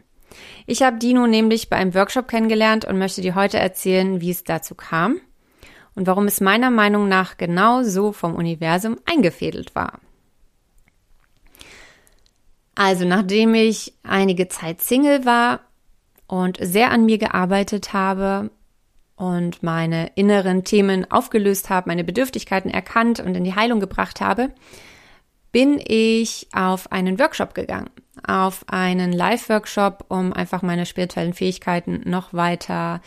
Ich 0.67 0.83
habe 0.83 0.99
Dino 0.99 1.27
nämlich 1.27 1.71
bei 1.71 1.77
einem 1.77 1.95
Workshop 1.95 2.29
kennengelernt 2.29 2.85
und 2.85 2.99
möchte 2.99 3.23
dir 3.23 3.37
heute 3.37 3.59
erzählen, 3.59 4.21
wie 4.21 4.31
es 4.31 4.43
dazu 4.45 4.75
kam 4.75 5.21
und 5.95 6.07
warum 6.09 6.27
es 6.27 6.41
meiner 6.41 6.71
Meinung 6.71 7.09
nach 7.09 7.37
genau 7.37 7.85
so 7.85 8.13
vom 8.13 8.35
Universum 8.35 8.99
eingefädelt 9.07 9.75
war. 9.75 10.01
Also, 12.75 13.07
nachdem 13.07 13.55
ich 13.55 13.95
einige 14.03 14.49
Zeit 14.49 14.83
Single 14.83 15.25
war 15.25 15.61
und 16.27 16.59
sehr 16.61 16.91
an 16.91 17.07
mir 17.07 17.19
gearbeitet 17.19 17.93
habe 17.93 18.51
und 19.17 19.63
meine 19.63 20.11
inneren 20.15 20.65
Themen 20.65 21.11
aufgelöst 21.11 21.71
habe, 21.71 21.89
meine 21.89 22.05
Bedürftigkeiten 22.05 22.71
erkannt 22.71 23.21
und 23.21 23.35
in 23.35 23.45
die 23.45 23.55
Heilung 23.55 23.81
gebracht 23.81 24.21
habe, 24.21 24.53
bin 25.53 25.81
ich 25.83 26.49
auf 26.53 26.93
einen 26.93 27.19
Workshop 27.19 27.55
gegangen, 27.55 27.89
auf 28.27 28.65
einen 28.69 29.13
Live-Workshop, 29.13 30.05
um 30.09 30.35
einfach 30.35 30.61
meine 30.61 30.85
spirituellen 30.85 31.33
Fähigkeiten 31.33 32.03
noch 32.05 32.35
weiter 32.35 33.01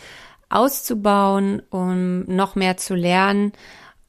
auszubauen, 0.49 1.61
um 1.69 2.23
noch 2.23 2.55
mehr 2.55 2.75
zu 2.77 2.95
lernen, 2.95 3.53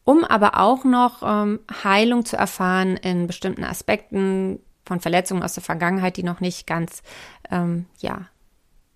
um 0.04 0.24
aber 0.24 0.58
auch 0.58 0.84
noch 0.84 1.22
ähm, 1.22 1.60
Heilung 1.84 2.24
zu 2.24 2.36
erfahren 2.36 2.96
in 2.96 3.26
bestimmten 3.26 3.62
Aspekten 3.62 4.60
von 4.86 5.00
Verletzungen 5.00 5.42
aus 5.42 5.54
der 5.54 5.62
Vergangenheit, 5.62 6.16
die 6.16 6.22
noch 6.22 6.40
nicht 6.40 6.66
ganz, 6.66 7.02
ähm, 7.50 7.86
ja, 7.98 8.26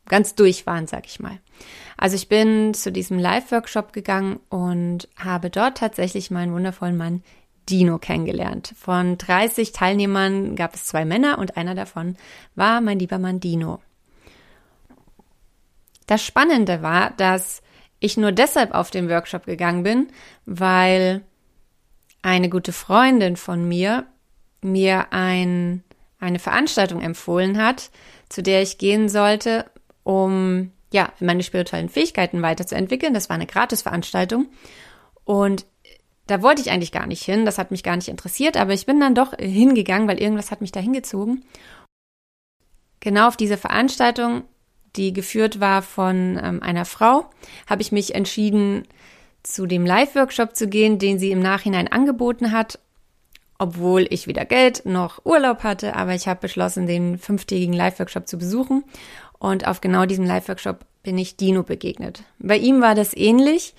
ganz 0.06 0.34
durch 0.34 0.66
waren, 0.66 0.86
sag 0.86 1.06
ich 1.06 1.20
mal. 1.20 1.38
Also 1.96 2.16
ich 2.16 2.28
bin 2.28 2.74
zu 2.74 2.90
diesem 2.90 3.18
Live-Workshop 3.18 3.92
gegangen 3.92 4.40
und 4.48 5.08
habe 5.16 5.50
dort 5.50 5.78
tatsächlich 5.78 6.30
meinen 6.30 6.52
wundervollen 6.52 6.96
Mann 6.96 7.22
Dino 7.68 7.98
kennengelernt. 7.98 8.74
Von 8.76 9.16
30 9.16 9.72
Teilnehmern 9.72 10.56
gab 10.56 10.74
es 10.74 10.86
zwei 10.86 11.04
Männer 11.04 11.38
und 11.38 11.56
einer 11.56 11.74
davon 11.74 12.16
war 12.54 12.80
mein 12.80 12.98
lieber 12.98 13.18
Mann 13.18 13.40
Dino. 13.40 13.80
Das 16.06 16.22
Spannende 16.22 16.82
war, 16.82 17.10
dass 17.12 17.62
ich 18.00 18.16
nur 18.16 18.32
deshalb 18.32 18.74
auf 18.74 18.90
den 18.90 19.08
Workshop 19.08 19.46
gegangen 19.46 19.82
bin, 19.82 20.08
weil 20.44 21.22
eine 22.20 22.50
gute 22.50 22.72
Freundin 22.72 23.36
von 23.36 23.66
mir 23.66 24.06
mir 24.60 25.12
ein, 25.12 25.82
eine 26.18 26.38
Veranstaltung 26.38 27.00
empfohlen 27.00 27.62
hat, 27.62 27.90
zu 28.28 28.42
der 28.42 28.62
ich 28.62 28.78
gehen 28.78 29.08
sollte, 29.08 29.70
um 30.02 30.72
ja, 30.94 31.12
meine 31.18 31.42
spirituellen 31.42 31.88
Fähigkeiten 31.88 32.40
weiterzuentwickeln. 32.40 33.12
Das 33.12 33.28
war 33.28 33.34
eine 33.34 33.46
Gratisveranstaltung. 33.46 34.46
Und 35.24 35.66
da 36.26 36.40
wollte 36.40 36.62
ich 36.62 36.70
eigentlich 36.70 36.92
gar 36.92 37.06
nicht 37.06 37.22
hin. 37.22 37.44
Das 37.44 37.58
hat 37.58 37.70
mich 37.70 37.82
gar 37.82 37.96
nicht 37.96 38.08
interessiert, 38.08 38.56
aber 38.56 38.72
ich 38.72 38.86
bin 38.86 39.00
dann 39.00 39.14
doch 39.14 39.34
hingegangen, 39.36 40.08
weil 40.08 40.20
irgendwas 40.20 40.50
hat 40.50 40.60
mich 40.60 40.72
da 40.72 40.80
hingezogen. 40.80 41.44
Genau 43.00 43.28
auf 43.28 43.36
diese 43.36 43.58
Veranstaltung 43.58 44.44
die 44.96 45.12
geführt 45.12 45.60
war 45.60 45.82
von 45.82 46.38
ähm, 46.42 46.62
einer 46.62 46.84
Frau, 46.84 47.26
habe 47.68 47.82
ich 47.82 47.92
mich 47.92 48.14
entschieden, 48.14 48.86
zu 49.42 49.66
dem 49.66 49.84
Live-Workshop 49.84 50.56
zu 50.56 50.68
gehen, 50.68 50.98
den 50.98 51.18
sie 51.18 51.30
im 51.30 51.40
Nachhinein 51.40 51.90
angeboten 51.90 52.52
hat, 52.52 52.78
obwohl 53.58 54.06
ich 54.10 54.26
weder 54.26 54.44
Geld 54.44 54.86
noch 54.86 55.24
Urlaub 55.24 55.62
hatte, 55.64 55.96
aber 55.96 56.14
ich 56.14 56.28
habe 56.28 56.40
beschlossen, 56.40 56.86
den 56.86 57.18
fünftägigen 57.18 57.74
Live-Workshop 57.74 58.26
zu 58.26 58.38
besuchen. 58.38 58.84
Und 59.44 59.66
auf 59.66 59.82
genau 59.82 60.06
diesem 60.06 60.24
Live-Workshop 60.24 60.86
bin 61.02 61.18
ich 61.18 61.36
Dino 61.36 61.64
begegnet. 61.64 62.22
Bei 62.38 62.56
ihm 62.56 62.80
war 62.80 62.94
das 62.94 63.14
ähnlich. 63.14 63.74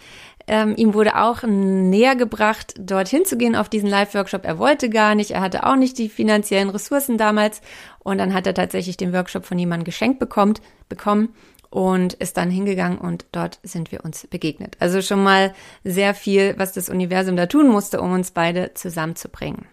Ähm, 0.46 0.76
ihm 0.78 0.94
wurde 0.94 1.20
auch 1.20 1.42
näher 1.42 2.16
gebracht, 2.16 2.76
dorthin 2.78 3.26
zu 3.26 3.36
gehen 3.36 3.56
auf 3.56 3.68
diesen 3.68 3.90
Live-Workshop. 3.90 4.46
Er 4.46 4.60
wollte 4.60 4.92
gar 4.92 5.16
nicht, 5.16 5.32
er 5.32 5.42
hatte 5.42 5.66
auch 5.66 5.76
nicht 5.76 5.98
die 5.98 6.08
finanziellen 6.08 6.70
Ressourcen 6.70 7.18
damals. 7.18 7.62
Und 7.98 8.20
dann 8.20 8.36
hat 8.36 8.46
er 8.46 8.54
tatsächlich 8.54 8.96
den 8.96 9.12
Workshop 9.12 9.44
von 9.44 9.58
jemandem 9.58 9.86
geschenkt 9.86 10.20
bekommt, 10.20 10.62
bekommen 10.88 11.30
und 11.72 12.14
ist 12.14 12.38
dann 12.38 12.52
hingegangen 12.52 13.00
und 13.00 13.26
dort 13.32 13.58
sind 13.64 13.92
wir 13.92 14.06
uns 14.06 14.28
begegnet. 14.28 14.78
Also 14.80 15.02
schon 15.02 15.24
mal 15.24 15.56
sehr 15.84 16.14
viel, 16.14 16.54
was 16.60 16.74
das 16.74 16.90
Universum 16.90 17.38
da 17.38 17.48
tun 17.48 17.70
musste, 17.70 18.02
um 18.02 18.12
uns 18.12 18.30
beide 18.30 18.76
zusammenzubringen. 18.76 19.66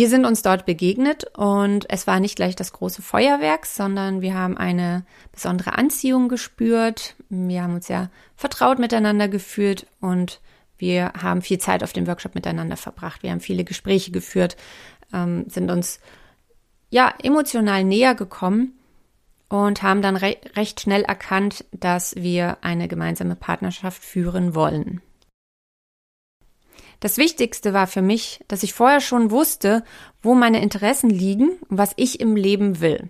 Wir 0.00 0.08
sind 0.08 0.24
uns 0.24 0.40
dort 0.40 0.64
begegnet 0.64 1.26
und 1.36 1.84
es 1.90 2.06
war 2.06 2.20
nicht 2.20 2.34
gleich 2.34 2.56
das 2.56 2.72
große 2.72 3.02
Feuerwerk, 3.02 3.66
sondern 3.66 4.22
wir 4.22 4.32
haben 4.32 4.56
eine 4.56 5.04
besondere 5.30 5.76
Anziehung 5.76 6.30
gespürt. 6.30 7.16
Wir 7.28 7.62
haben 7.62 7.74
uns 7.74 7.88
ja 7.88 8.08
vertraut 8.34 8.78
miteinander 8.78 9.28
gefühlt 9.28 9.86
und 10.00 10.40
wir 10.78 11.12
haben 11.20 11.42
viel 11.42 11.58
Zeit 11.58 11.84
auf 11.84 11.92
dem 11.92 12.06
Workshop 12.06 12.34
miteinander 12.34 12.78
verbracht. 12.78 13.22
Wir 13.22 13.30
haben 13.30 13.40
viele 13.40 13.62
Gespräche 13.62 14.10
geführt, 14.10 14.56
ähm, 15.12 15.44
sind 15.50 15.70
uns 15.70 16.00
ja 16.88 17.12
emotional 17.22 17.84
näher 17.84 18.14
gekommen 18.14 18.78
und 19.50 19.82
haben 19.82 20.00
dann 20.00 20.16
re 20.16 20.38
recht 20.56 20.80
schnell 20.80 21.02
erkannt, 21.02 21.66
dass 21.72 22.16
wir 22.16 22.56
eine 22.62 22.88
gemeinsame 22.88 23.36
Partnerschaft 23.36 24.02
führen 24.02 24.54
wollen. 24.54 25.02
Das 27.00 27.16
Wichtigste 27.16 27.72
war 27.72 27.86
für 27.86 28.02
mich, 28.02 28.40
dass 28.46 28.62
ich 28.62 28.74
vorher 28.74 29.00
schon 29.00 29.30
wusste, 29.30 29.82
wo 30.22 30.34
meine 30.34 30.62
Interessen 30.62 31.10
liegen 31.10 31.52
und 31.68 31.78
was 31.78 31.92
ich 31.96 32.20
im 32.20 32.36
Leben 32.36 32.80
will. 32.80 33.08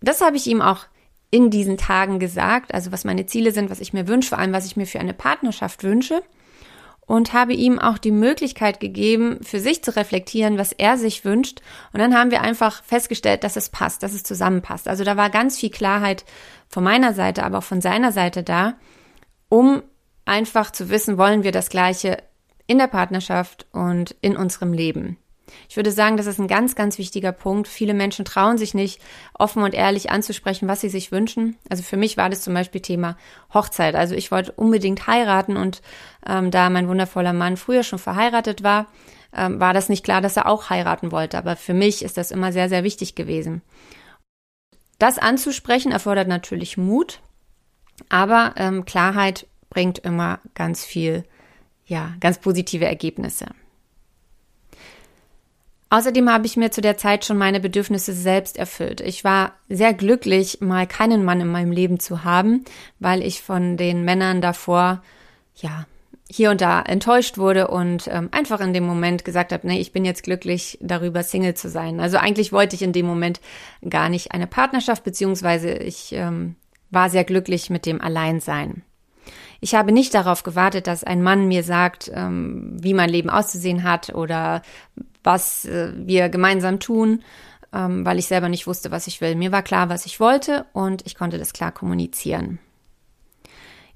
Das 0.00 0.20
habe 0.20 0.36
ich 0.36 0.46
ihm 0.46 0.62
auch 0.62 0.86
in 1.30 1.50
diesen 1.50 1.76
Tagen 1.76 2.20
gesagt, 2.20 2.72
also 2.72 2.92
was 2.92 3.04
meine 3.04 3.26
Ziele 3.26 3.50
sind, 3.50 3.70
was 3.70 3.80
ich 3.80 3.92
mir 3.92 4.06
wünsche, 4.06 4.28
vor 4.28 4.38
allem 4.38 4.52
was 4.52 4.66
ich 4.66 4.76
mir 4.76 4.86
für 4.86 5.00
eine 5.00 5.14
Partnerschaft 5.14 5.82
wünsche 5.82 6.22
und 7.06 7.32
habe 7.32 7.54
ihm 7.54 7.78
auch 7.78 7.98
die 7.98 8.10
Möglichkeit 8.10 8.80
gegeben, 8.80 9.38
für 9.42 9.60
sich 9.60 9.82
zu 9.82 9.94
reflektieren, 9.94 10.58
was 10.58 10.72
er 10.72 10.98
sich 10.98 11.24
wünscht. 11.24 11.60
Und 11.92 12.00
dann 12.00 12.16
haben 12.16 12.32
wir 12.32 12.42
einfach 12.42 12.82
festgestellt, 12.82 13.44
dass 13.44 13.56
es 13.56 13.68
passt, 13.68 14.02
dass 14.02 14.12
es 14.12 14.24
zusammenpasst. 14.24 14.88
Also 14.88 15.04
da 15.04 15.16
war 15.16 15.30
ganz 15.30 15.58
viel 15.58 15.70
Klarheit 15.70 16.24
von 16.68 16.82
meiner 16.82 17.14
Seite, 17.14 17.44
aber 17.44 17.58
auch 17.58 17.64
von 17.64 17.80
seiner 17.80 18.10
Seite 18.10 18.42
da, 18.42 18.74
um 19.48 19.82
einfach 20.26 20.70
zu 20.70 20.90
wissen, 20.90 21.16
wollen 21.16 21.42
wir 21.42 21.52
das 21.52 21.70
Gleiche 21.70 22.18
in 22.66 22.78
der 22.78 22.88
Partnerschaft 22.88 23.66
und 23.72 24.14
in 24.20 24.36
unserem 24.36 24.72
Leben. 24.72 25.16
Ich 25.68 25.76
würde 25.76 25.92
sagen, 25.92 26.16
das 26.16 26.26
ist 26.26 26.40
ein 26.40 26.48
ganz, 26.48 26.74
ganz 26.74 26.98
wichtiger 26.98 27.32
Punkt. 27.32 27.68
Viele 27.68 27.94
Menschen 27.94 28.24
trauen 28.24 28.58
sich 28.58 28.74
nicht, 28.74 29.00
offen 29.32 29.62
und 29.62 29.74
ehrlich 29.74 30.10
anzusprechen, 30.10 30.68
was 30.68 30.80
sie 30.80 30.88
sich 30.88 31.12
wünschen. 31.12 31.56
Also 31.68 31.84
für 31.84 31.96
mich 31.96 32.16
war 32.16 32.28
das 32.28 32.42
zum 32.42 32.52
Beispiel 32.52 32.80
Thema 32.80 33.16
Hochzeit. 33.54 33.94
Also 33.94 34.14
ich 34.16 34.30
wollte 34.32 34.52
unbedingt 34.52 35.06
heiraten 35.06 35.56
und 35.56 35.82
ähm, 36.26 36.50
da 36.50 36.68
mein 36.68 36.88
wundervoller 36.88 37.32
Mann 37.32 37.56
früher 37.56 37.84
schon 37.84 38.00
verheiratet 38.00 38.64
war, 38.64 38.86
ähm, 39.32 39.60
war 39.60 39.72
das 39.72 39.88
nicht 39.88 40.04
klar, 40.04 40.20
dass 40.20 40.36
er 40.36 40.48
auch 40.48 40.68
heiraten 40.68 41.12
wollte. 41.12 41.38
Aber 41.38 41.54
für 41.54 41.74
mich 41.74 42.02
ist 42.02 42.16
das 42.16 42.32
immer 42.32 42.52
sehr, 42.52 42.68
sehr 42.68 42.82
wichtig 42.82 43.14
gewesen. 43.14 43.62
Das 44.98 45.18
anzusprechen 45.18 45.92
erfordert 45.92 46.26
natürlich 46.26 46.76
Mut, 46.76 47.20
aber 48.08 48.54
ähm, 48.56 48.84
Klarheit 48.84 49.46
bringt 49.76 49.98
immer 49.98 50.40
ganz 50.54 50.86
viel, 50.86 51.24
ja, 51.84 52.14
ganz 52.20 52.38
positive 52.38 52.86
Ergebnisse. 52.86 53.48
Außerdem 55.90 56.32
habe 56.32 56.46
ich 56.46 56.56
mir 56.56 56.70
zu 56.70 56.80
der 56.80 56.96
Zeit 56.96 57.26
schon 57.26 57.36
meine 57.36 57.60
Bedürfnisse 57.60 58.14
selbst 58.14 58.56
erfüllt. 58.56 59.02
Ich 59.02 59.22
war 59.22 59.52
sehr 59.68 59.92
glücklich, 59.92 60.62
mal 60.62 60.86
keinen 60.86 61.26
Mann 61.26 61.42
in 61.42 61.48
meinem 61.48 61.72
Leben 61.72 62.00
zu 62.00 62.24
haben, 62.24 62.64
weil 63.00 63.22
ich 63.22 63.42
von 63.42 63.76
den 63.76 64.02
Männern 64.02 64.40
davor, 64.40 65.02
ja, 65.56 65.84
hier 66.26 66.50
und 66.50 66.62
da 66.62 66.80
enttäuscht 66.80 67.36
wurde 67.36 67.68
und 67.68 68.08
ähm, 68.10 68.30
einfach 68.32 68.60
in 68.60 68.72
dem 68.72 68.84
Moment 68.84 69.26
gesagt 69.26 69.52
habe, 69.52 69.66
nee, 69.66 69.78
ich 69.78 69.92
bin 69.92 70.06
jetzt 70.06 70.22
glücklich 70.22 70.78
darüber, 70.80 71.22
Single 71.22 71.52
zu 71.52 71.68
sein. 71.68 72.00
Also 72.00 72.16
eigentlich 72.16 72.50
wollte 72.50 72.76
ich 72.76 72.82
in 72.82 72.94
dem 72.94 73.04
Moment 73.04 73.42
gar 73.86 74.08
nicht 74.08 74.32
eine 74.32 74.46
Partnerschaft, 74.46 75.04
beziehungsweise 75.04 75.74
ich 75.74 76.12
ähm, 76.12 76.56
war 76.90 77.10
sehr 77.10 77.24
glücklich 77.24 77.68
mit 77.68 77.84
dem 77.84 78.00
Alleinsein. 78.00 78.82
Ich 79.60 79.74
habe 79.74 79.92
nicht 79.92 80.14
darauf 80.14 80.42
gewartet, 80.42 80.86
dass 80.86 81.04
ein 81.04 81.22
Mann 81.22 81.48
mir 81.48 81.62
sagt, 81.62 82.10
ähm, 82.14 82.76
wie 82.80 82.94
mein 82.94 83.08
Leben 83.08 83.30
auszusehen 83.30 83.82
hat 83.82 84.14
oder 84.14 84.62
was 85.22 85.64
äh, 85.64 85.92
wir 85.96 86.28
gemeinsam 86.28 86.80
tun, 86.80 87.22
ähm, 87.72 88.04
weil 88.04 88.18
ich 88.18 88.26
selber 88.26 88.48
nicht 88.48 88.66
wusste, 88.66 88.90
was 88.90 89.06
ich 89.06 89.20
will. 89.20 89.34
Mir 89.34 89.52
war 89.52 89.62
klar, 89.62 89.88
was 89.88 90.06
ich 90.06 90.20
wollte 90.20 90.66
und 90.72 91.04
ich 91.06 91.14
konnte 91.14 91.38
das 91.38 91.52
klar 91.52 91.72
kommunizieren. 91.72 92.58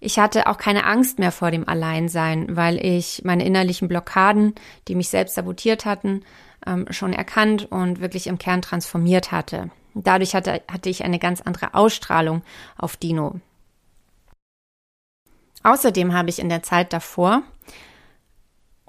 Ich 0.01 0.19
hatte 0.19 0.47
auch 0.47 0.57
keine 0.57 0.87
Angst 0.87 1.19
mehr 1.19 1.31
vor 1.31 1.51
dem 1.51 1.69
Alleinsein, 1.69 2.57
weil 2.57 2.85
ich 2.85 3.23
meine 3.25 3.45
innerlichen 3.45 3.87
Blockaden, 3.87 4.55
die 4.89 4.95
mich 4.95 5.11
selbst 5.11 5.35
sabotiert 5.35 5.85
hatten, 5.85 6.23
ähm, 6.67 6.87
schon 6.91 7.13
erkannt 7.13 7.71
und 7.71 8.01
wirklich 8.01 8.27
im 8.27 8.39
Kern 8.39 8.63
transformiert 8.63 9.31
hatte. 9.31 9.71
Dadurch 9.95 10.35
hatte, 10.35 10.63
hatte 10.71 10.89
ich 10.89 11.05
eine 11.05 11.19
ganz 11.19 11.43
andere 11.43 11.75
Ausstrahlung 11.75 12.43
auf 12.79 12.97
Dino. 12.97 13.41
Außerdem 15.63 16.15
habe 16.15 16.31
ich 16.31 16.39
in 16.39 16.49
der 16.49 16.63
Zeit 16.63 16.93
davor, 16.93 17.43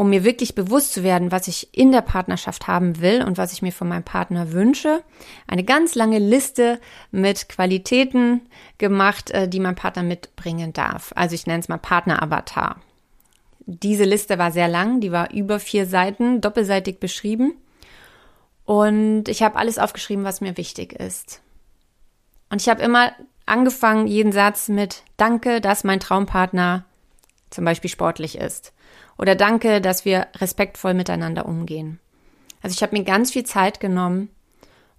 um 0.01 0.09
mir 0.09 0.23
wirklich 0.23 0.55
bewusst 0.55 0.93
zu 0.93 1.03
werden, 1.03 1.31
was 1.31 1.47
ich 1.47 1.77
in 1.77 1.91
der 1.91 2.01
Partnerschaft 2.01 2.67
haben 2.67 3.01
will 3.01 3.23
und 3.23 3.37
was 3.37 3.53
ich 3.53 3.61
mir 3.61 3.71
von 3.71 3.87
meinem 3.87 4.03
Partner 4.03 4.51
wünsche, 4.51 5.03
eine 5.47 5.63
ganz 5.63 5.93
lange 5.93 6.17
Liste 6.17 6.79
mit 7.11 7.49
Qualitäten 7.49 8.41
gemacht, 8.77 9.29
äh, 9.31 9.47
die 9.47 9.59
mein 9.59 9.75
Partner 9.75 10.01
mitbringen 10.01 10.73
darf. 10.73 11.11
Also 11.15 11.35
ich 11.35 11.45
nenne 11.45 11.59
es 11.59 11.69
mal 11.69 11.77
Partner-Avatar. 11.77 12.77
Diese 13.67 14.05
Liste 14.05 14.39
war 14.39 14.51
sehr 14.51 14.67
lang, 14.67 15.01
die 15.01 15.11
war 15.11 15.31
über 15.31 15.59
vier 15.59 15.85
Seiten, 15.85 16.41
doppelseitig 16.41 16.99
beschrieben. 16.99 17.53
Und 18.65 19.27
ich 19.27 19.43
habe 19.43 19.57
alles 19.57 19.77
aufgeschrieben, 19.77 20.23
was 20.23 20.41
mir 20.41 20.57
wichtig 20.57 20.93
ist. 20.93 21.41
Und 22.49 22.59
ich 22.61 22.69
habe 22.69 22.81
immer 22.81 23.11
angefangen, 23.51 24.07
jeden 24.07 24.31
Satz 24.31 24.69
mit 24.69 25.03
Danke, 25.17 25.61
dass 25.61 25.83
mein 25.83 25.99
Traumpartner 25.99 26.85
zum 27.49 27.65
Beispiel 27.65 27.89
sportlich 27.89 28.37
ist. 28.37 28.73
Oder 29.17 29.35
Danke, 29.35 29.81
dass 29.81 30.05
wir 30.05 30.27
respektvoll 30.37 30.93
miteinander 30.93 31.45
umgehen. 31.45 31.99
Also 32.63 32.73
ich 32.73 32.81
habe 32.81 32.97
mir 32.97 33.03
ganz 33.03 33.31
viel 33.31 33.45
Zeit 33.45 33.79
genommen, 33.79 34.29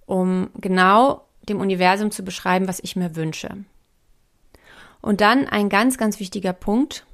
um 0.06 0.50
genau 0.54 1.26
dem 1.49 1.61
Universum 1.61 2.11
zu 2.11 2.23
beschreiben, 2.23 2.68
was 2.68 2.80
ich 2.80 2.94
mir 2.94 3.16
wünsche. 3.16 3.64
Und 5.00 5.21
dann 5.21 5.49
ein 5.49 5.68
ganz, 5.68 5.99
ganz 5.99 6.21
wichtiger 6.21 6.52
Punkt. 6.52 7.06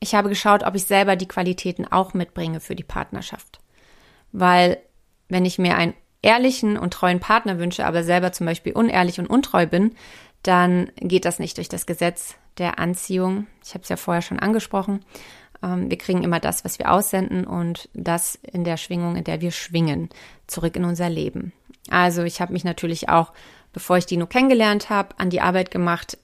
Ich 0.00 0.14
habe 0.14 0.28
geschaut, 0.28 0.64
ob 0.64 0.74
ich 0.74 0.84
selber 0.84 1.14
die 1.14 1.28
Qualitäten 1.28 1.86
auch 1.86 2.14
mitbringe 2.14 2.60
für 2.60 2.74
die 2.74 2.84
Partnerschaft. 2.84 3.60
Weil 4.32 4.78
wenn 5.28 5.44
ich 5.44 5.58
mir 5.58 5.76
einen 5.76 5.94
ehrlichen 6.26 6.76
und 6.76 6.92
treuen 6.92 7.20
Partner 7.20 7.58
wünsche, 7.60 7.86
aber 7.86 8.02
selber 8.02 8.32
zum 8.32 8.46
Beispiel 8.46 8.72
unehrlich 8.72 9.20
und 9.20 9.28
untreu 9.28 9.66
bin, 9.66 9.94
dann 10.42 10.90
geht 10.96 11.24
das 11.24 11.38
nicht 11.38 11.56
durch 11.56 11.68
das 11.68 11.86
Gesetz 11.86 12.34
der 12.58 12.80
Anziehung. 12.80 13.46
Ich 13.64 13.74
habe 13.74 13.82
es 13.84 13.88
ja 13.88 13.96
vorher 13.96 14.22
schon 14.22 14.40
angesprochen. 14.40 15.04
Ähm, 15.62 15.88
wir 15.88 15.96
kriegen 15.98 16.24
immer 16.24 16.40
das, 16.40 16.64
was 16.64 16.80
wir 16.80 16.90
aussenden 16.90 17.46
und 17.46 17.88
das 17.94 18.40
in 18.42 18.64
der 18.64 18.76
Schwingung, 18.76 19.14
in 19.14 19.22
der 19.22 19.40
wir 19.40 19.52
schwingen, 19.52 20.08
zurück 20.48 20.74
in 20.74 20.84
unser 20.84 21.08
Leben. 21.08 21.52
Also 21.90 22.24
ich 22.24 22.40
habe 22.40 22.52
mich 22.52 22.64
natürlich 22.64 23.08
auch 23.08 23.32
bevor 23.76 23.98
ich 23.98 24.06
Dino 24.06 24.26
kennengelernt 24.26 24.88
habe, 24.88 25.10
an 25.18 25.28
die 25.28 25.42
Arbeit 25.42 25.70
gemacht, 25.70 26.16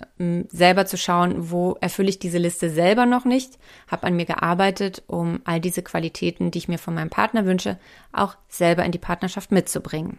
selber 0.48 0.86
zu 0.86 0.96
schauen, 0.96 1.50
wo 1.50 1.76
erfülle 1.82 2.08
ich 2.08 2.18
diese 2.18 2.38
Liste 2.38 2.70
selber 2.70 3.04
noch 3.04 3.26
nicht, 3.26 3.58
habe 3.88 4.06
an 4.06 4.16
mir 4.16 4.24
gearbeitet, 4.24 5.02
um 5.06 5.42
all 5.44 5.60
diese 5.60 5.82
Qualitäten, 5.82 6.50
die 6.50 6.56
ich 6.56 6.68
mir 6.68 6.78
von 6.78 6.94
meinem 6.94 7.10
Partner 7.10 7.44
wünsche, 7.44 7.78
auch 8.10 8.36
selber 8.48 8.86
in 8.86 8.90
die 8.90 8.96
Partnerschaft 8.96 9.52
mitzubringen. 9.52 10.18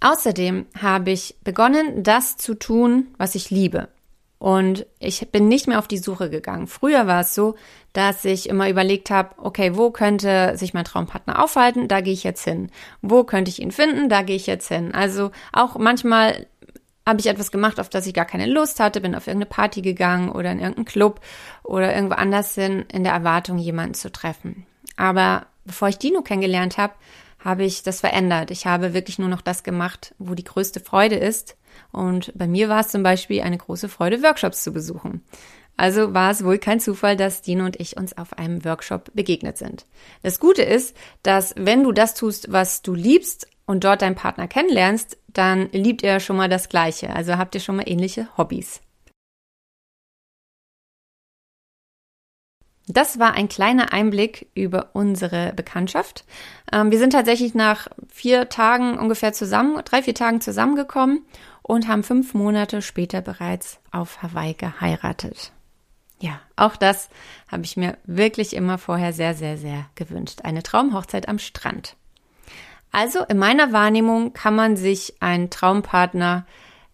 Außerdem 0.00 0.64
habe 0.80 1.10
ich 1.10 1.36
begonnen, 1.44 2.02
das 2.02 2.38
zu 2.38 2.54
tun, 2.54 3.08
was 3.18 3.34
ich 3.34 3.50
liebe. 3.50 3.88
Und 4.40 4.86
ich 4.98 5.30
bin 5.30 5.48
nicht 5.48 5.68
mehr 5.68 5.78
auf 5.78 5.86
die 5.86 5.98
Suche 5.98 6.30
gegangen. 6.30 6.66
Früher 6.66 7.06
war 7.06 7.20
es 7.20 7.34
so, 7.34 7.56
dass 7.92 8.24
ich 8.24 8.48
immer 8.48 8.70
überlegt 8.70 9.10
habe, 9.10 9.34
okay, 9.36 9.76
wo 9.76 9.90
könnte 9.90 10.56
sich 10.56 10.72
mein 10.72 10.86
Traumpartner 10.86 11.44
aufhalten? 11.44 11.88
Da 11.88 12.00
gehe 12.00 12.14
ich 12.14 12.24
jetzt 12.24 12.42
hin. 12.44 12.70
Wo 13.02 13.22
könnte 13.24 13.50
ich 13.50 13.60
ihn 13.60 13.70
finden? 13.70 14.08
Da 14.08 14.22
gehe 14.22 14.36
ich 14.36 14.46
jetzt 14.46 14.68
hin. 14.68 14.94
Also 14.94 15.30
auch 15.52 15.76
manchmal 15.76 16.46
habe 17.06 17.20
ich 17.20 17.26
etwas 17.26 17.50
gemacht, 17.50 17.78
auf 17.78 17.90
das 17.90 18.06
ich 18.06 18.14
gar 18.14 18.24
keine 18.24 18.46
Lust 18.46 18.80
hatte, 18.80 19.02
bin 19.02 19.14
auf 19.14 19.26
irgendeine 19.26 19.50
Party 19.50 19.82
gegangen 19.82 20.30
oder 20.30 20.52
in 20.52 20.58
irgendeinen 20.58 20.86
Club 20.86 21.20
oder 21.62 21.94
irgendwo 21.94 22.14
anders 22.14 22.54
hin, 22.54 22.86
in 22.90 23.04
der 23.04 23.12
Erwartung, 23.12 23.58
jemanden 23.58 23.92
zu 23.92 24.10
treffen. 24.10 24.64
Aber 24.96 25.48
bevor 25.66 25.88
ich 25.88 25.98
Dino 25.98 26.22
kennengelernt 26.22 26.78
habe, 26.78 26.94
habe 27.44 27.64
ich 27.64 27.82
das 27.82 28.00
verändert. 28.00 28.50
Ich 28.50 28.64
habe 28.64 28.94
wirklich 28.94 29.18
nur 29.18 29.28
noch 29.28 29.42
das 29.42 29.64
gemacht, 29.64 30.14
wo 30.18 30.32
die 30.34 30.44
größte 30.44 30.80
Freude 30.80 31.16
ist 31.16 31.56
und 31.92 32.32
bei 32.36 32.46
mir 32.46 32.68
war 32.68 32.80
es 32.80 32.88
zum 32.88 33.02
Beispiel 33.02 33.42
eine 33.42 33.58
große 33.58 33.88
Freude, 33.88 34.22
Workshops 34.22 34.62
zu 34.62 34.72
besuchen. 34.72 35.22
Also 35.76 36.12
war 36.12 36.30
es 36.30 36.44
wohl 36.44 36.58
kein 36.58 36.78
Zufall, 36.78 37.16
dass 37.16 37.40
Dino 37.40 37.64
und 37.64 37.80
ich 37.80 37.96
uns 37.96 38.16
auf 38.18 38.36
einem 38.36 38.66
Workshop 38.66 39.10
begegnet 39.14 39.56
sind. 39.56 39.86
Das 40.22 40.38
Gute 40.38 40.62
ist, 40.62 40.94
dass 41.22 41.54
wenn 41.56 41.82
du 41.82 41.92
das 41.92 42.14
tust, 42.14 42.52
was 42.52 42.82
du 42.82 42.92
liebst 42.92 43.48
und 43.64 43.84
dort 43.84 44.02
deinen 44.02 44.14
Partner 44.14 44.46
kennenlernst, 44.46 45.16
dann 45.28 45.70
liebt 45.72 46.02
ihr 46.02 46.20
schon 46.20 46.36
mal 46.36 46.50
das 46.50 46.68
Gleiche. 46.68 47.14
Also 47.14 47.38
habt 47.38 47.54
ihr 47.54 47.62
schon 47.62 47.76
mal 47.76 47.88
ähnliche 47.88 48.28
Hobbys. 48.36 48.82
Das 52.86 53.18
war 53.20 53.34
ein 53.34 53.48
kleiner 53.48 53.92
Einblick 53.92 54.48
über 54.54 54.90
unsere 54.94 55.52
Bekanntschaft. 55.54 56.24
Ähm, 56.72 56.90
wir 56.90 56.98
sind 56.98 57.12
tatsächlich 57.12 57.54
nach 57.54 57.88
vier 58.08 58.48
Tagen 58.48 58.98
ungefähr 58.98 59.32
zusammen, 59.32 59.80
drei, 59.84 60.02
vier 60.02 60.14
Tagen 60.14 60.40
zusammengekommen 60.40 61.24
und 61.70 61.86
haben 61.86 62.02
fünf 62.02 62.34
Monate 62.34 62.82
später 62.82 63.20
bereits 63.20 63.78
auf 63.92 64.22
Hawaii 64.22 64.54
geheiratet. 64.54 65.52
Ja, 66.18 66.40
auch 66.56 66.74
das 66.74 67.08
habe 67.48 67.64
ich 67.64 67.76
mir 67.76 67.96
wirklich 68.04 68.54
immer 68.54 68.76
vorher 68.76 69.12
sehr, 69.12 69.34
sehr, 69.34 69.56
sehr 69.56 69.86
gewünscht. 69.94 70.40
Eine 70.42 70.62
Traumhochzeit 70.64 71.28
am 71.28 71.38
Strand. 71.38 71.96
Also 72.90 73.24
in 73.24 73.38
meiner 73.38 73.72
Wahrnehmung 73.72 74.32
kann 74.32 74.56
man 74.56 74.76
sich 74.76 75.14
einen 75.20 75.48
Traumpartner 75.48 76.44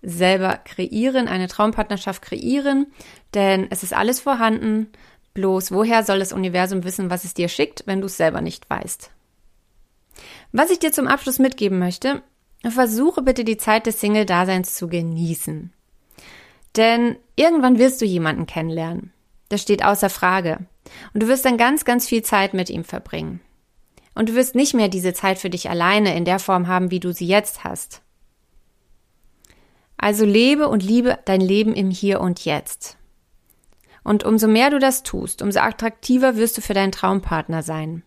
selber 0.02 0.58
kreieren, 0.58 1.26
eine 1.26 1.48
Traumpartnerschaft 1.48 2.20
kreieren, 2.20 2.86
denn 3.32 3.66
es 3.70 3.82
ist 3.82 3.94
alles 3.94 4.20
vorhanden. 4.20 4.88
Bloß 5.32 5.72
woher 5.72 6.04
soll 6.04 6.18
das 6.18 6.34
Universum 6.34 6.84
wissen, 6.84 7.08
was 7.08 7.24
es 7.24 7.32
dir 7.32 7.48
schickt, 7.48 7.84
wenn 7.86 8.02
du 8.02 8.06
es 8.06 8.18
selber 8.18 8.42
nicht 8.42 8.68
weißt? 8.68 9.10
Was 10.52 10.70
ich 10.70 10.78
dir 10.78 10.92
zum 10.92 11.08
Abschluss 11.08 11.38
mitgeben 11.38 11.78
möchte, 11.78 12.22
versuche 12.70 13.22
bitte 13.22 13.44
die 13.44 13.56
Zeit 13.56 13.86
des 13.86 14.00
Single-Daseins 14.00 14.74
zu 14.74 14.88
genießen. 14.88 15.72
Denn 16.76 17.16
irgendwann 17.36 17.78
wirst 17.78 18.00
du 18.00 18.04
jemanden 18.04 18.46
kennenlernen. 18.46 19.12
Das 19.48 19.62
steht 19.62 19.84
außer 19.84 20.10
Frage. 20.10 20.66
Und 21.14 21.22
du 21.22 21.28
wirst 21.28 21.44
dann 21.44 21.56
ganz, 21.56 21.84
ganz 21.84 22.06
viel 22.06 22.22
Zeit 22.22 22.54
mit 22.54 22.70
ihm 22.70 22.84
verbringen. 22.84 23.40
Und 24.14 24.30
du 24.30 24.34
wirst 24.34 24.54
nicht 24.54 24.74
mehr 24.74 24.88
diese 24.88 25.12
Zeit 25.12 25.38
für 25.38 25.50
dich 25.50 25.68
alleine 25.68 26.16
in 26.16 26.24
der 26.24 26.38
Form 26.38 26.68
haben, 26.68 26.90
wie 26.90 27.00
du 27.00 27.12
sie 27.12 27.26
jetzt 27.26 27.64
hast. 27.64 28.02
Also 29.96 30.24
lebe 30.24 30.68
und 30.68 30.82
liebe 30.82 31.18
dein 31.24 31.40
Leben 31.40 31.74
im 31.74 31.90
Hier 31.90 32.20
und 32.20 32.44
Jetzt. 32.44 32.96
Und 34.04 34.24
umso 34.24 34.46
mehr 34.46 34.70
du 34.70 34.78
das 34.78 35.02
tust, 35.02 35.42
umso 35.42 35.60
attraktiver 35.60 36.36
wirst 36.36 36.56
du 36.56 36.60
für 36.60 36.74
deinen 36.74 36.92
Traumpartner 36.92 37.62
sein. 37.62 38.02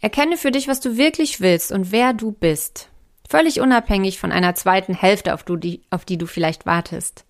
Erkenne 0.00 0.36
für 0.36 0.50
dich, 0.50 0.68
was 0.68 0.80
du 0.80 0.96
wirklich 0.96 1.40
willst 1.40 1.72
und 1.72 1.92
wer 1.92 2.12
du 2.12 2.32
bist. 2.32 2.88
Völlig 3.28 3.60
unabhängig 3.60 4.18
von 4.18 4.32
einer 4.32 4.54
zweiten 4.54 4.94
Hälfte, 4.94 5.34
auf, 5.34 5.44
die, 5.44 5.82
auf 5.90 6.06
die 6.06 6.16
du 6.16 6.26
vielleicht 6.26 6.64
wartest. 6.64 7.26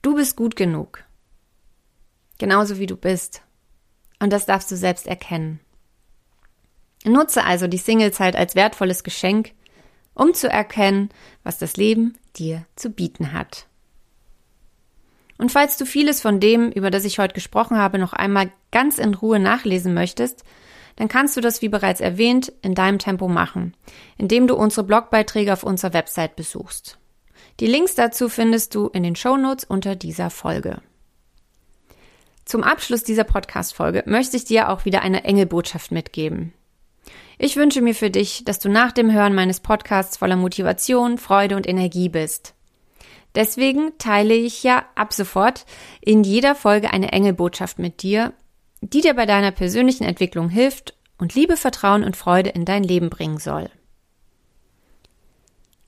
Du 0.00 0.14
bist 0.14 0.36
gut 0.36 0.54
genug. 0.54 1.04
Genauso 2.38 2.78
wie 2.78 2.86
du 2.86 2.96
bist. 2.96 3.42
Und 4.20 4.32
das 4.32 4.46
darfst 4.46 4.70
du 4.70 4.76
selbst 4.76 5.08
erkennen. 5.08 5.58
Nutze 7.04 7.44
also 7.44 7.66
die 7.66 7.78
Singlezeit 7.78 8.36
als 8.36 8.54
wertvolles 8.54 9.02
Geschenk, 9.02 9.52
um 10.14 10.32
zu 10.32 10.48
erkennen, 10.48 11.08
was 11.42 11.58
das 11.58 11.76
Leben 11.76 12.16
dir 12.36 12.64
zu 12.76 12.90
bieten 12.90 13.32
hat. 13.32 13.66
Und 15.38 15.50
falls 15.50 15.76
du 15.76 15.86
vieles 15.86 16.20
von 16.20 16.38
dem, 16.38 16.70
über 16.70 16.92
das 16.92 17.04
ich 17.04 17.18
heute 17.18 17.34
gesprochen 17.34 17.76
habe, 17.76 17.98
noch 17.98 18.12
einmal 18.12 18.52
ganz 18.70 18.98
in 18.98 19.14
Ruhe 19.14 19.40
nachlesen 19.40 19.92
möchtest, 19.92 20.44
dann 20.96 21.08
kannst 21.08 21.36
du 21.36 21.40
das, 21.40 21.62
wie 21.62 21.68
bereits 21.68 22.00
erwähnt, 22.00 22.52
in 22.62 22.74
deinem 22.74 22.98
Tempo 22.98 23.28
machen, 23.28 23.74
indem 24.18 24.46
du 24.46 24.54
unsere 24.54 24.84
Blogbeiträge 24.84 25.52
auf 25.52 25.62
unserer 25.62 25.94
Website 25.94 26.36
besuchst. 26.36 26.98
Die 27.60 27.66
Links 27.66 27.94
dazu 27.94 28.28
findest 28.28 28.74
du 28.74 28.88
in 28.88 29.02
den 29.02 29.16
Shownotes 29.16 29.64
unter 29.64 29.96
dieser 29.96 30.30
Folge. 30.30 30.80
Zum 32.44 32.64
Abschluss 32.64 33.04
dieser 33.04 33.24
Podcast-Folge 33.24 34.02
möchte 34.06 34.36
ich 34.36 34.44
dir 34.44 34.68
auch 34.68 34.84
wieder 34.84 35.02
eine 35.02 35.24
Engelbotschaft 35.24 35.92
mitgeben. 35.92 36.52
Ich 37.38 37.56
wünsche 37.56 37.80
mir 37.80 37.94
für 37.94 38.10
dich, 38.10 38.44
dass 38.44 38.58
du 38.58 38.68
nach 38.68 38.92
dem 38.92 39.12
Hören 39.12 39.34
meines 39.34 39.60
Podcasts 39.60 40.16
voller 40.16 40.36
Motivation, 40.36 41.18
Freude 41.18 41.56
und 41.56 41.68
Energie 41.68 42.08
bist. 42.08 42.54
Deswegen 43.34 43.96
teile 43.98 44.34
ich 44.34 44.62
ja 44.62 44.84
ab 44.94 45.12
sofort 45.12 45.64
in 46.00 46.22
jeder 46.22 46.54
Folge 46.54 46.92
eine 46.92 47.12
Engelbotschaft 47.12 47.78
mit 47.78 48.02
dir, 48.02 48.34
die 48.82 49.00
dir 49.00 49.14
bei 49.14 49.26
deiner 49.26 49.52
persönlichen 49.52 50.04
Entwicklung 50.04 50.48
hilft 50.48 50.94
und 51.16 51.34
Liebe, 51.34 51.56
Vertrauen 51.56 52.02
und 52.02 52.16
Freude 52.16 52.50
in 52.50 52.64
dein 52.64 52.82
Leben 52.82 53.08
bringen 53.08 53.38
soll. 53.38 53.70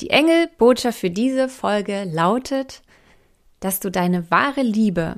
Die 0.00 0.10
Engelbotschaft 0.10 0.98
für 0.98 1.10
diese 1.10 1.48
Folge 1.48 2.04
lautet, 2.04 2.82
dass 3.60 3.80
du 3.80 3.90
deine 3.90 4.30
wahre 4.30 4.62
Liebe 4.62 5.16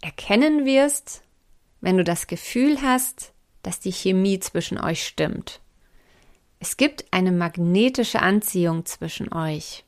erkennen 0.00 0.64
wirst, 0.64 1.22
wenn 1.80 1.96
du 1.96 2.04
das 2.04 2.28
Gefühl 2.28 2.82
hast, 2.82 3.32
dass 3.62 3.80
die 3.80 3.92
Chemie 3.92 4.38
zwischen 4.38 4.78
euch 4.78 5.04
stimmt. 5.04 5.60
Es 6.60 6.76
gibt 6.76 7.04
eine 7.10 7.32
magnetische 7.32 8.20
Anziehung 8.20 8.86
zwischen 8.86 9.32
euch, 9.32 9.84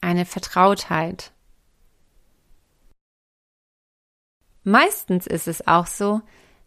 eine 0.00 0.24
Vertrautheit. 0.24 1.32
Meistens 4.70 5.26
ist 5.26 5.48
es 5.48 5.66
auch 5.66 5.88
so, 5.88 6.20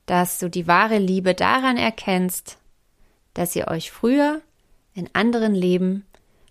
dass 0.07 0.37
du 0.37 0.49
die 0.49 0.67
wahre 0.67 0.97
Liebe 0.97 1.33
daran 1.33 1.77
erkennst, 1.77 2.57
dass 3.33 3.55
ihr 3.55 3.69
euch 3.69 3.91
früher 3.91 4.41
in 4.93 5.09
anderen 5.13 5.55
Leben 5.55 6.05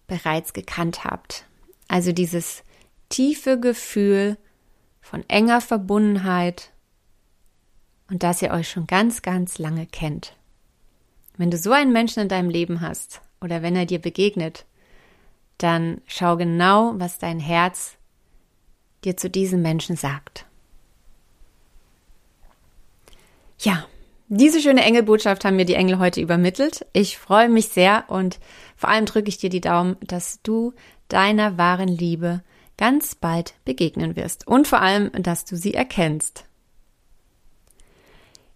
bereits 0.07 0.55
gekannt 0.55 1.05
habt. 1.05 1.45
Also 1.89 2.13
dieses 2.13 2.65
tiefe 3.11 3.61
Gefühl 3.61 4.39
von 5.03 5.29
enger 5.29 5.61
Verbundenheit 5.61 6.71
und 8.09 8.23
dass 8.23 8.41
ihr 8.41 8.53
euch 8.53 8.71
schon 8.71 8.87
ganz, 8.87 9.21
ganz 9.21 9.59
lange 9.59 9.85
kennt. 9.85 10.35
Wenn 11.37 11.51
du 11.51 11.59
so 11.59 11.73
einen 11.73 11.93
Menschen 11.93 12.23
in 12.23 12.29
deinem 12.31 12.49
Leben 12.49 12.81
hast 12.81 13.21
oder 13.43 13.61
wenn 13.61 13.77
er 13.77 13.85
dir 13.85 14.01
begegnet, 14.01 14.65
dann 15.59 16.01
schau 16.07 16.39
genau, 16.39 16.95
was 16.97 17.19
dein 17.19 17.41
Herz 17.41 17.99
dir 19.05 19.19
zu 19.19 19.29
diesem 19.29 19.61
Menschen 19.61 19.97
sagt. 19.97 20.47
Ja, 23.63 23.87
diese 24.27 24.61
schöne 24.61 24.83
Engelbotschaft 24.83 25.45
haben 25.45 25.57
mir 25.57 25.65
die 25.65 25.75
Engel 25.75 25.99
heute 25.99 26.21
übermittelt. 26.21 26.85
Ich 26.93 27.17
freue 27.17 27.49
mich 27.49 27.69
sehr 27.69 28.05
und 28.09 28.41
vor 28.77 28.91
allem 28.91 29.07
drücke 29.07 29.29
ich 29.29 29.39
dir 29.39 29.51
die 29.51 29.61
Daumen, 29.61 29.97
dass 30.01 30.41
du 30.43 30.73
deiner 31.09 31.59
wahren 31.59 31.89
Liebe 31.89 32.43
ganz 32.77 33.15
bald 33.15 33.55
begegnen 33.65 34.17
wirst 34.17 34.47
und 34.49 34.67
vor 34.67 34.81
allem, 34.81 35.13
dass 35.13 35.45
du 35.45 35.57
sie 35.57 35.75
erkennst. 35.75 36.47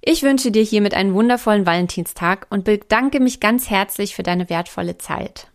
Ich 0.00 0.22
wünsche 0.22 0.50
dir 0.50 0.62
hiermit 0.62 0.94
einen 0.94 1.14
wundervollen 1.14 1.66
Valentinstag 1.66 2.46
und 2.50 2.64
bedanke 2.64 3.20
mich 3.20 3.38
ganz 3.38 3.70
herzlich 3.70 4.16
für 4.16 4.22
deine 4.22 4.48
wertvolle 4.50 4.98
Zeit. 4.98 5.48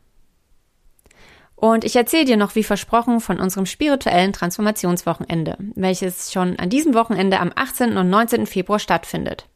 Und 1.61 1.85
ich 1.85 1.95
erzähle 1.95 2.25
dir 2.25 2.37
noch, 2.37 2.55
wie 2.55 2.63
versprochen, 2.63 3.21
von 3.21 3.39
unserem 3.39 3.67
spirituellen 3.67 4.33
Transformationswochenende, 4.33 5.57
welches 5.75 6.31
schon 6.33 6.57
an 6.57 6.71
diesem 6.71 6.95
Wochenende 6.95 7.39
am 7.39 7.51
18. 7.53 7.97
und 7.97 8.09
19. 8.09 8.47
Februar 8.47 8.79
stattfindet. 8.79 9.47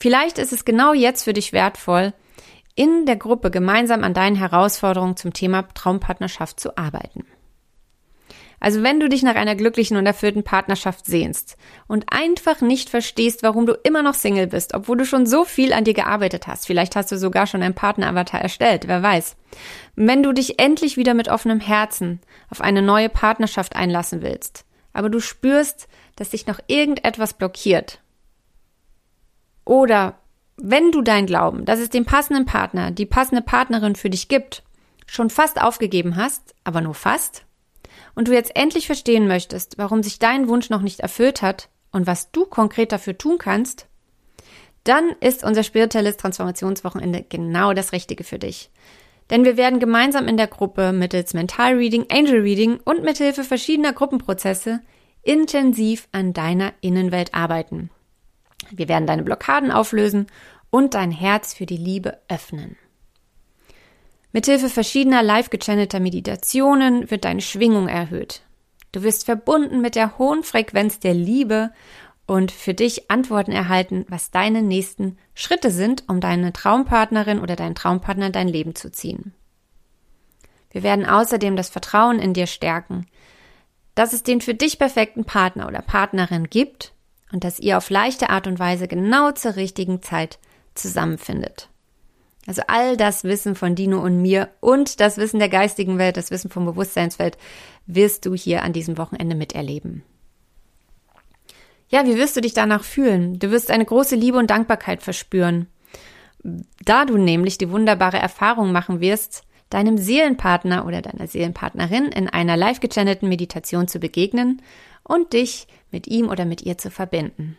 Vielleicht 0.00 0.38
ist 0.38 0.52
es 0.52 0.64
genau 0.64 0.92
jetzt 0.92 1.22
für 1.22 1.32
dich 1.32 1.52
wertvoll, 1.52 2.14
in 2.74 3.06
der 3.06 3.14
Gruppe 3.14 3.52
gemeinsam 3.52 4.02
an 4.02 4.12
deinen 4.12 4.34
Herausforderungen 4.34 5.16
zum 5.16 5.32
Thema 5.32 5.62
Traumpartnerschaft 5.72 6.58
zu 6.58 6.76
arbeiten. 6.76 7.24
Also 8.60 8.82
wenn 8.82 9.00
du 9.00 9.08
dich 9.08 9.22
nach 9.22 9.34
einer 9.34 9.54
glücklichen 9.54 9.96
und 9.96 10.06
erfüllten 10.06 10.42
Partnerschaft 10.42 11.06
sehnst 11.06 11.56
und 11.86 12.06
einfach 12.10 12.60
nicht 12.60 12.88
verstehst, 12.88 13.42
warum 13.42 13.66
du 13.66 13.74
immer 13.82 14.02
noch 14.02 14.14
Single 14.14 14.46
bist, 14.46 14.74
obwohl 14.74 14.96
du 14.96 15.04
schon 15.04 15.26
so 15.26 15.44
viel 15.44 15.72
an 15.72 15.84
dir 15.84 15.94
gearbeitet 15.94 16.46
hast, 16.46 16.66
vielleicht 16.66 16.96
hast 16.96 17.12
du 17.12 17.18
sogar 17.18 17.46
schon 17.46 17.62
einen 17.62 17.74
Partneravatar 17.74 18.40
erstellt, 18.40 18.88
wer 18.88 19.02
weiß. 19.02 19.36
Wenn 19.94 20.22
du 20.22 20.32
dich 20.32 20.58
endlich 20.58 20.96
wieder 20.96 21.14
mit 21.14 21.28
offenem 21.28 21.60
Herzen 21.60 22.20
auf 22.50 22.60
eine 22.60 22.82
neue 22.82 23.08
Partnerschaft 23.08 23.76
einlassen 23.76 24.22
willst, 24.22 24.64
aber 24.92 25.10
du 25.10 25.20
spürst, 25.20 25.88
dass 26.16 26.30
dich 26.30 26.46
noch 26.46 26.58
irgendetwas 26.66 27.34
blockiert. 27.34 28.00
Oder 29.64 30.18
wenn 30.56 30.90
du 30.90 31.02
dein 31.02 31.26
Glauben, 31.26 31.64
dass 31.64 31.80
es 31.80 31.90
den 31.90 32.06
passenden 32.06 32.46
Partner, 32.46 32.90
die 32.90 33.06
passende 33.06 33.42
Partnerin 33.42 33.94
für 33.94 34.08
dich 34.08 34.28
gibt, 34.28 34.62
schon 35.06 35.30
fast 35.30 35.60
aufgegeben 35.60 36.16
hast, 36.16 36.54
aber 36.64 36.80
nur 36.80 36.94
fast, 36.94 37.45
und 38.16 38.26
du 38.26 38.32
jetzt 38.32 38.56
endlich 38.56 38.86
verstehen 38.86 39.28
möchtest, 39.28 39.78
warum 39.78 40.02
sich 40.02 40.18
dein 40.18 40.48
Wunsch 40.48 40.70
noch 40.70 40.82
nicht 40.82 41.00
erfüllt 41.00 41.42
hat 41.42 41.68
und 41.92 42.08
was 42.08 42.32
du 42.32 42.46
konkret 42.46 42.90
dafür 42.90 43.16
tun 43.16 43.38
kannst, 43.38 43.86
dann 44.82 45.10
ist 45.20 45.44
unser 45.44 45.62
spirituelles 45.62 46.16
Transformationswochenende 46.16 47.24
genau 47.28 47.72
das 47.72 47.92
Richtige 47.92 48.24
für 48.24 48.38
dich. 48.38 48.70
Denn 49.30 49.44
wir 49.44 49.56
werden 49.56 49.80
gemeinsam 49.80 50.28
in 50.28 50.36
der 50.36 50.46
Gruppe 50.46 50.92
mittels 50.92 51.34
Mental 51.34 51.74
Reading, 51.74 52.06
Angel 52.10 52.40
Reading 52.40 52.80
und 52.84 53.02
mithilfe 53.02 53.44
verschiedener 53.44 53.92
Gruppenprozesse 53.92 54.80
intensiv 55.22 56.08
an 56.12 56.32
deiner 56.32 56.72
Innenwelt 56.80 57.34
arbeiten. 57.34 57.90
Wir 58.70 58.88
werden 58.88 59.06
deine 59.06 59.24
Blockaden 59.24 59.72
auflösen 59.72 60.28
und 60.70 60.94
dein 60.94 61.10
Herz 61.10 61.52
für 61.52 61.66
die 61.66 61.76
Liebe 61.76 62.18
öffnen. 62.28 62.76
Mithilfe 64.36 64.68
verschiedener 64.68 65.22
live 65.22 65.48
gechannelter 65.48 65.98
Meditationen 65.98 67.10
wird 67.10 67.24
deine 67.24 67.40
Schwingung 67.40 67.88
erhöht. 67.88 68.42
Du 68.92 69.02
wirst 69.02 69.24
verbunden 69.24 69.80
mit 69.80 69.94
der 69.94 70.18
hohen 70.18 70.42
Frequenz 70.42 71.00
der 71.00 71.14
Liebe 71.14 71.72
und 72.26 72.52
für 72.52 72.74
dich 72.74 73.10
Antworten 73.10 73.52
erhalten, 73.52 74.04
was 74.10 74.30
deine 74.30 74.60
nächsten 74.60 75.16
Schritte 75.34 75.70
sind, 75.70 76.04
um 76.06 76.20
deine 76.20 76.52
Traumpartnerin 76.52 77.40
oder 77.40 77.56
deinen 77.56 77.74
Traumpartner 77.74 78.26
in 78.26 78.32
dein 78.32 78.48
Leben 78.48 78.74
zu 78.74 78.92
ziehen. 78.92 79.32
Wir 80.70 80.82
werden 80.82 81.06
außerdem 81.06 81.56
das 81.56 81.70
Vertrauen 81.70 82.18
in 82.18 82.34
dir 82.34 82.46
stärken, 82.46 83.06
dass 83.94 84.12
es 84.12 84.22
den 84.22 84.42
für 84.42 84.52
dich 84.52 84.78
perfekten 84.78 85.24
Partner 85.24 85.66
oder 85.66 85.80
Partnerin 85.80 86.50
gibt 86.50 86.92
und 87.32 87.42
dass 87.42 87.58
ihr 87.58 87.78
auf 87.78 87.88
leichte 87.88 88.28
Art 88.28 88.46
und 88.46 88.58
Weise 88.58 88.86
genau 88.86 89.32
zur 89.32 89.56
richtigen 89.56 90.02
Zeit 90.02 90.38
zusammenfindet. 90.74 91.70
Also 92.46 92.62
all 92.68 92.96
das 92.96 93.24
Wissen 93.24 93.54
von 93.54 93.74
Dino 93.74 94.00
und 94.00 94.22
mir 94.22 94.50
und 94.60 95.00
das 95.00 95.16
Wissen 95.16 95.40
der 95.40 95.48
geistigen 95.48 95.98
Welt, 95.98 96.16
das 96.16 96.30
Wissen 96.30 96.50
vom 96.50 96.64
Bewusstseinswelt 96.64 97.36
wirst 97.86 98.24
du 98.24 98.34
hier 98.34 98.62
an 98.62 98.72
diesem 98.72 98.98
Wochenende 98.98 99.34
miterleben. 99.34 100.02
Ja, 101.88 102.04
wie 102.06 102.16
wirst 102.16 102.36
du 102.36 102.40
dich 102.40 102.54
danach 102.54 102.84
fühlen? 102.84 103.38
Du 103.38 103.50
wirst 103.50 103.70
eine 103.70 103.84
große 103.84 104.16
Liebe 104.16 104.38
und 104.38 104.50
Dankbarkeit 104.50 105.02
verspüren, 105.02 105.68
da 106.84 107.04
du 107.04 107.16
nämlich 107.16 107.58
die 107.58 107.70
wunderbare 107.70 108.18
Erfahrung 108.18 108.72
machen 108.72 109.00
wirst, 109.00 109.42
deinem 109.70 109.98
Seelenpartner 109.98 110.86
oder 110.86 111.02
deiner 111.02 111.26
Seelenpartnerin 111.26 112.06
in 112.06 112.28
einer 112.28 112.56
live 112.56 112.80
gechannelten 112.80 113.28
Meditation 113.28 113.88
zu 113.88 113.98
begegnen 113.98 114.62
und 115.02 115.32
dich 115.32 115.66
mit 115.90 116.06
ihm 116.06 116.28
oder 116.28 116.44
mit 116.44 116.62
ihr 116.62 116.78
zu 116.78 116.90
verbinden. 116.90 117.56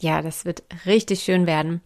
Ja, 0.00 0.22
das 0.22 0.44
wird 0.44 0.62
richtig 0.86 1.20
schön 1.20 1.46
werden. 1.46 1.80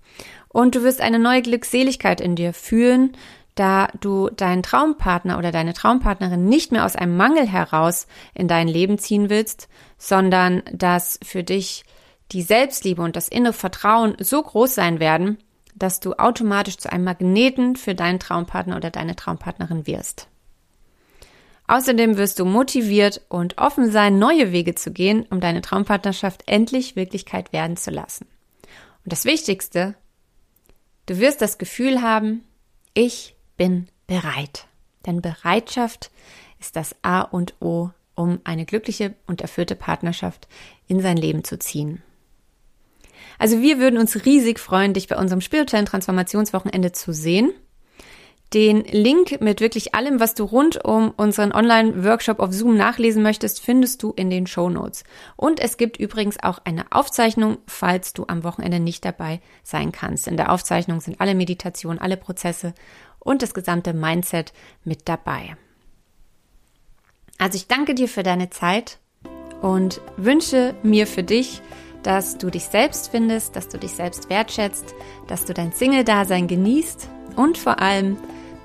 Und 0.48 0.75
du 0.75 0.83
wirst 0.83 1.01
eine 1.01 1.18
neue 1.18 1.42
Glückseligkeit 1.42 2.20
in 2.20 2.37
dir 2.37 2.53
fühlen, 2.53 3.16
da 3.55 3.88
du 4.01 4.31
deinen 4.31 4.62
Traumpartner 4.62 5.38
oder 5.38 5.53
deine 5.53 5.75
Traumpartnerin 5.75 6.46
nicht 6.46 6.72
mehr 6.72 6.85
aus 6.85 6.96
einem 6.96 7.16
Mangel 7.16 7.46
heraus 7.46 8.07
in 8.35 8.48
dein 8.48 8.68
Leben 8.68 8.98
ziehen 8.98 9.29
willst, 9.31 9.68
sondern 9.98 10.62
dass 10.72 11.18
für 11.22 11.42
dich 11.42 11.85
die 12.33 12.42
Selbstliebe 12.42 13.03
und 13.03 13.14
das 13.14 13.29
innere 13.29 13.53
Vertrauen 13.53 14.16
so 14.18 14.42
groß 14.42 14.75
sein 14.75 15.01
werden, 15.01 15.38
dass 15.75 16.01
du 16.01 16.14
automatisch 16.14 16.79
zu 16.79 16.90
einem 16.90 17.05
Magneten 17.05 17.77
für 17.77 17.94
deinen 17.94 18.18
Traumpartner 18.18 18.77
oder 18.77 18.90
deine 18.90 19.16
Traumpartnerin 19.16 19.87
wirst. 19.87 20.29
Außerdem 21.72 22.18
wirst 22.18 22.38
du 22.38 22.44
motiviert 22.44 23.22
und 23.30 23.56
offen 23.56 23.90
sein, 23.90 24.18
neue 24.18 24.52
Wege 24.52 24.74
zu 24.74 24.92
gehen, 24.92 25.24
um 25.30 25.40
deine 25.40 25.62
Traumpartnerschaft 25.62 26.42
endlich 26.44 26.96
Wirklichkeit 26.96 27.54
werden 27.54 27.78
zu 27.78 27.90
lassen. 27.90 28.26
Und 29.04 29.12
das 29.12 29.24
Wichtigste, 29.24 29.94
du 31.06 31.18
wirst 31.18 31.40
das 31.40 31.56
Gefühl 31.56 32.02
haben, 32.02 32.44
ich 32.92 33.37
bin 33.56 33.88
bereit. 34.06 34.66
Denn 35.06 35.22
Bereitschaft 35.22 36.11
ist 36.61 36.76
das 36.76 36.94
A 37.00 37.22
und 37.22 37.54
O, 37.62 37.88
um 38.16 38.40
eine 38.44 38.66
glückliche 38.66 39.14
und 39.26 39.40
erfüllte 39.40 39.74
Partnerschaft 39.74 40.48
in 40.88 41.00
sein 41.00 41.16
Leben 41.16 41.42
zu 41.42 41.58
ziehen. 41.58 42.02
Also 43.38 43.62
wir 43.62 43.78
würden 43.78 43.98
uns 43.98 44.26
riesig 44.26 44.61
freuen, 44.61 44.92
dich 44.92 45.08
bei 45.08 45.16
unserem 45.16 45.40
spirituellen 45.40 45.87
Transformationswochenende 45.87 46.92
zu 46.92 47.14
sehen. 47.14 47.50
Den 48.54 48.84
Link 48.84 49.40
mit 49.40 49.60
wirklich 49.60 49.94
allem, 49.94 50.20
was 50.20 50.34
du 50.34 50.44
rund 50.44 50.84
um 50.84 51.12
unseren 51.16 51.52
Online-Workshop 51.52 52.38
auf 52.38 52.52
Zoom 52.52 52.76
nachlesen 52.76 53.22
möchtest, 53.22 53.60
findest 53.60 54.02
du 54.02 54.12
in 54.12 54.28
den 54.28 54.46
Show 54.46 54.68
Notes. 54.68 55.04
Und 55.36 55.58
es 55.58 55.78
gibt 55.78 55.96
übrigens 55.96 56.42
auch 56.42 56.58
eine 56.64 56.84
Aufzeichnung, 56.90 57.58
falls 57.66 58.12
du 58.12 58.24
am 58.28 58.44
Wochenende 58.44 58.78
nicht 58.78 59.06
dabei 59.06 59.40
sein 59.62 59.90
kannst. 59.90 60.28
In 60.28 60.36
der 60.36 60.52
Aufzeichnung 60.52 61.00
sind 61.00 61.20
alle 61.20 61.34
Meditationen, 61.34 61.98
alle 61.98 62.18
Prozesse 62.18 62.74
und 63.18 63.40
das 63.40 63.54
gesamte 63.54 63.94
Mindset 63.94 64.52
mit 64.84 65.08
dabei. 65.08 65.56
Also 67.38 67.56
ich 67.56 67.68
danke 67.68 67.94
dir 67.94 68.08
für 68.08 68.22
deine 68.22 68.50
Zeit 68.50 68.98
und 69.62 70.00
wünsche 70.16 70.74
mir 70.82 71.06
für 71.06 71.22
dich, 71.22 71.62
dass 72.02 72.36
du 72.36 72.50
dich 72.50 72.64
selbst 72.64 73.10
findest, 73.10 73.56
dass 73.56 73.68
du 73.68 73.78
dich 73.78 73.92
selbst 73.92 74.28
wertschätzt, 74.28 74.94
dass 75.28 75.44
du 75.44 75.54
dein 75.54 75.72
Single-Dasein 75.72 76.48
genießt 76.48 77.08
und 77.36 77.58
vor 77.58 77.80
allem, 77.80 78.18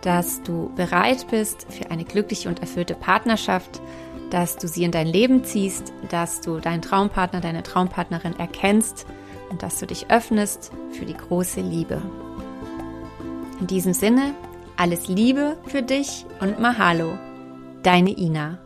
dass 0.08 0.42
du 0.42 0.72
bereit 0.78 1.28
bist 1.30 1.68
für 1.70 1.92
eine 1.92 2.06
glückliche 2.06 2.48
und 2.48 2.62
erfüllte 2.62 2.96
Partnerschaft, 2.96 3.82
dass 4.30 4.56
du 4.56 4.66
sie 4.66 4.86
in 4.86 4.92
dein 4.92 5.06
Leben 5.06 5.44
ziehst, 5.44 5.92
dass 6.08 6.40
du 6.40 6.62
deinen 6.62 6.82
Traumpartner, 6.82 7.42
deine 7.42 7.62
Traumpartnerin 7.62 8.40
erkennst 8.40 9.06
und 9.50 9.64
dass 9.64 9.80
du 9.80 9.86
dich 9.86 10.10
öffnest 10.10 10.72
für 10.92 11.04
die 11.04 11.14
große 11.14 11.60
Liebe. 11.60 12.02
In 13.60 13.68
diesem 13.68 13.92
Sinne, 13.92 14.34
alles 14.78 15.10
Liebe 15.10 15.58
für 15.66 15.82
dich 15.82 16.26
und 16.40 16.58
Mahalo, 16.58 17.18
deine 17.84 18.18
Ina. 18.18 18.60